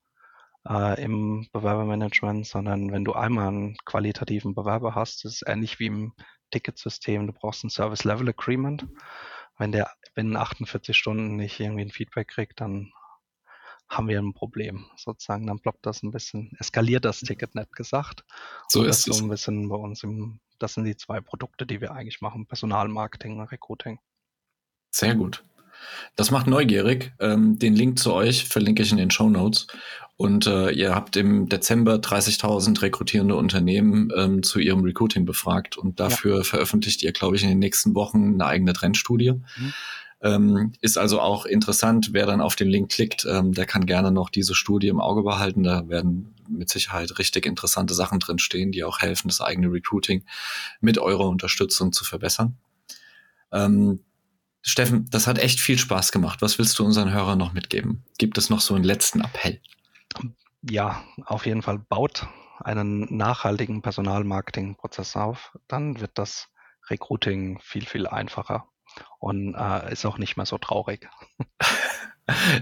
äh, 0.69 1.03
im 1.03 1.49
Bewerbermanagement, 1.53 2.47
sondern 2.47 2.93
wenn 2.93 3.05
du 3.05 3.15
einmal 3.15 3.49
einen 3.49 3.77
qualitativen 3.85 4.55
Bewerber 4.55 4.95
hast, 4.95 5.25
ist 5.25 5.43
es 5.43 5.43
ähnlich 5.47 5.79
wie 5.79 5.87
im 5.87 6.15
Ticketsystem. 6.51 7.27
Du 7.27 7.33
brauchst 7.33 7.65
ein 7.65 7.71
Service 7.71 8.05
Level 8.05 8.29
Agreement. 8.29 8.87
Wenn 9.59 9.73
der 9.73 9.91
wenn 10.15 10.37
48 10.37 10.97
Stunden 10.97 11.37
nicht 11.37 11.61
irgendwie 11.61 11.83
ein 11.83 11.91
Feedback 11.91 12.29
kriegt, 12.29 12.61
dann 12.61 12.93
haben 13.89 14.09
wir 14.09 14.19
ein 14.19 14.35
Problem 14.35 14.87
sozusagen. 14.97 15.47
Dann 15.47 15.61
blockt 15.61 15.87
das 15.87 16.03
ein 16.03 16.11
bisschen, 16.11 16.53
eskaliert 16.59 17.05
das 17.05 17.21
Ticket 17.21 17.55
nicht 17.55 17.73
gesagt. 17.75 18.25
So 18.69 18.81
Und 18.81 18.89
ist 18.89 19.07
das 19.07 19.15
es. 19.15 19.19
so 19.19 19.25
ein 19.25 19.31
bisschen 19.31 19.69
bei 19.69 19.77
uns 19.77 20.03
im, 20.03 20.41
das 20.59 20.75
sind 20.75 20.85
die 20.85 20.97
zwei 20.97 21.21
Produkte, 21.21 21.67
die 21.67 21.81
wir 21.81 21.93
eigentlich 21.93 22.21
machen: 22.21 22.47
Personalmarketing 22.47 23.39
und 23.39 23.47
Recruiting. 23.47 23.99
Sehr 24.91 25.15
gut. 25.15 25.45
Das 26.17 26.31
macht 26.31 26.47
neugierig. 26.47 27.13
Ähm, 27.21 27.59
den 27.59 27.75
Link 27.75 27.99
zu 27.99 28.13
euch 28.13 28.45
verlinke 28.45 28.83
ich 28.83 28.91
in 28.91 28.99
den 28.99 29.11
Show 29.11 29.29
Notes. 29.29 29.67
Und 30.17 30.49
äh, 30.49 30.71
ihr 30.71 30.97
habt 30.97 31.17
im 31.17 31.49
Dezember 31.49 31.95
30.000 31.95 32.83
rekrutierende 32.83 33.37
Unternehmen 33.37 34.11
ähm, 34.17 34.43
zu 34.43 34.59
ihrem 34.59 34.83
Recruiting 34.83 35.25
befragt. 35.25 35.79
Und 35.79 36.01
dafür 36.01 36.39
ja. 36.39 36.43
veröffentlicht 36.43 37.05
ihr, 37.05 37.13
glaube 37.13 37.37
ich, 37.37 37.45
in 37.45 37.51
den 37.51 37.61
nächsten 37.61 37.95
Wochen 37.95 38.35
eine 38.35 38.47
eigene 38.47 38.73
Trendstudie. 38.73 39.33
Mhm. 39.33 39.73
Ähm, 40.21 40.73
ist 40.81 40.99
also 40.99 41.21
auch 41.21 41.47
interessant, 41.47 42.11
wer 42.13 42.27
dann 42.27 42.41
auf 42.41 42.57
den 42.57 42.69
Link 42.69 42.91
klickt, 42.91 43.25
ähm, 43.31 43.53
der 43.53 43.67
kann 43.67 43.87
gerne 43.87 44.11
noch 44.11 44.31
diese 44.31 44.57
Studie 44.57 44.89
im 44.89 45.01
Auge 45.01 45.23
behalten. 45.23 45.63
Da 45.63 45.89
werden 45.89 46.35
mit 46.49 46.69
Sicherheit 46.69 47.17
richtig 47.21 47.47
interessante 47.47 47.95
Sachen 47.95 48.19
drinstehen, 48.19 48.73
die 48.73 48.83
auch 48.83 48.99
helfen, 48.99 49.29
das 49.29 49.41
eigene 49.41 49.71
Recruiting 49.71 50.25
mit 50.81 50.99
eurer 50.99 51.29
Unterstützung 51.29 51.93
zu 51.93 52.05
verbessern. 52.05 52.57
Ähm, 53.53 54.01
Steffen, 54.63 55.09
das 55.11 55.27
hat 55.27 55.39
echt 55.39 55.61
viel 55.61 55.79
Spaß 55.79 56.13
gemacht. 56.13 56.43
Was 56.43 56.59
willst 56.59 56.79
du 56.79 56.85
unseren 56.85 57.13
Hörern 57.13 57.39
noch 57.39 57.53
mitgeben? 57.53 58.05
Gibt 58.19 58.39
es 58.39 58.51
noch 58.51 58.61
so 58.61 58.75
einen 58.75 58.85
letzten 58.85 59.21
Appell? 59.21 59.61
Ja, 60.63 61.05
auf 61.25 61.47
jeden 61.47 61.63
Fall 61.63 61.79
baut 61.79 62.27
einen 62.61 63.17
nachhaltigen 63.17 63.83
Personalmarketingprozess 63.83 65.17
auf. 65.17 65.57
Dann 65.69 66.01
wird 66.01 66.13
das 66.15 66.49
Recruiting 66.91 67.61
viel, 67.63 67.87
viel 67.87 68.07
einfacher 68.07 68.67
und 69.19 69.55
äh, 69.55 69.93
ist 69.93 70.05
auch 70.07 70.19
nicht 70.19 70.37
mehr 70.37 70.47
so 70.47 70.59
traurig. 70.59 71.09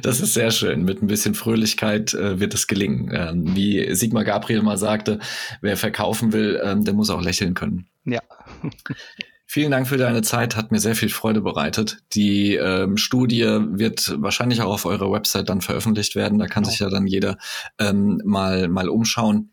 Das 0.01 0.21
ist 0.21 0.35
sehr 0.35 0.53
schön. 0.53 0.85
Mit 0.85 1.03
ein 1.03 1.09
bisschen 1.09 1.35
Fröhlichkeit 1.35 2.15
äh, 2.15 2.39
wird 2.39 2.55
es 2.55 2.69
gelingen. 2.69 3.11
Ähm, 3.13 3.57
wie 3.57 3.95
Sigmar 3.97 4.23
Gabriel 4.23 4.63
mal 4.63 4.79
sagte, 4.79 5.19
wer 5.61 5.77
verkaufen 5.77 6.33
will, 6.33 6.61
ähm, 6.63 6.85
der 6.85 6.95
muss 6.95 7.11
auch 7.11 7.21
lächeln 7.21 7.55
können. 7.55 7.89
Ja. 8.05 8.21
Vielen 9.49 9.71
Dank 9.71 9.87
für 9.87 9.97
deine 9.97 10.23
Zeit, 10.23 10.57
hat 10.57 10.73
mir 10.73 10.81
sehr 10.81 10.97
viel 10.97 11.09
Freude 11.09 11.41
bereitet. 11.41 11.99
Die 12.13 12.57
ähm, 12.57 12.97
Studie 12.97 13.45
wird 13.45 14.17
wahrscheinlich 14.21 14.61
auch 14.61 14.73
auf 14.73 14.87
eurer 14.87 15.11
Website 15.11 15.49
dann 15.49 15.61
veröffentlicht 15.61 16.17
werden. 16.17 16.39
Da 16.39 16.47
kann 16.47 16.65
genau. 16.65 16.71
sich 16.71 16.81
ja 16.81 16.91
dann 16.91 17.07
jeder 17.07 17.39
ähm, 17.79 18.21
mal, 18.25 18.69
mal 18.69 18.89
umschauen. 18.89 19.53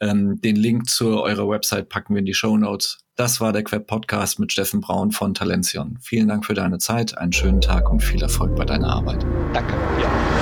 Ähm, 0.00 0.40
den 0.40 0.56
Link 0.56 0.88
zu 0.88 1.20
eurer 1.20 1.48
Website 1.48 1.88
packen 1.88 2.14
wir 2.14 2.20
in 2.20 2.26
die 2.26 2.34
Show 2.34 2.56
Notes. 2.56 2.98
Das 3.16 3.40
war 3.40 3.52
der 3.52 3.62
Queb 3.62 3.86
Podcast 3.86 4.38
mit 4.38 4.52
Steffen 4.52 4.80
Braun 4.80 5.10
von 5.12 5.34
Talention. 5.34 5.98
Vielen 6.00 6.28
Dank 6.28 6.46
für 6.46 6.54
deine 6.54 6.78
Zeit, 6.78 7.18
einen 7.18 7.32
schönen 7.32 7.60
Tag 7.60 7.90
und 7.90 8.00
viel 8.00 8.22
Erfolg 8.22 8.56
bei 8.56 8.64
deiner 8.64 8.88
Arbeit. 8.88 9.24
Danke. 9.52 9.74
Ja. 10.00 10.41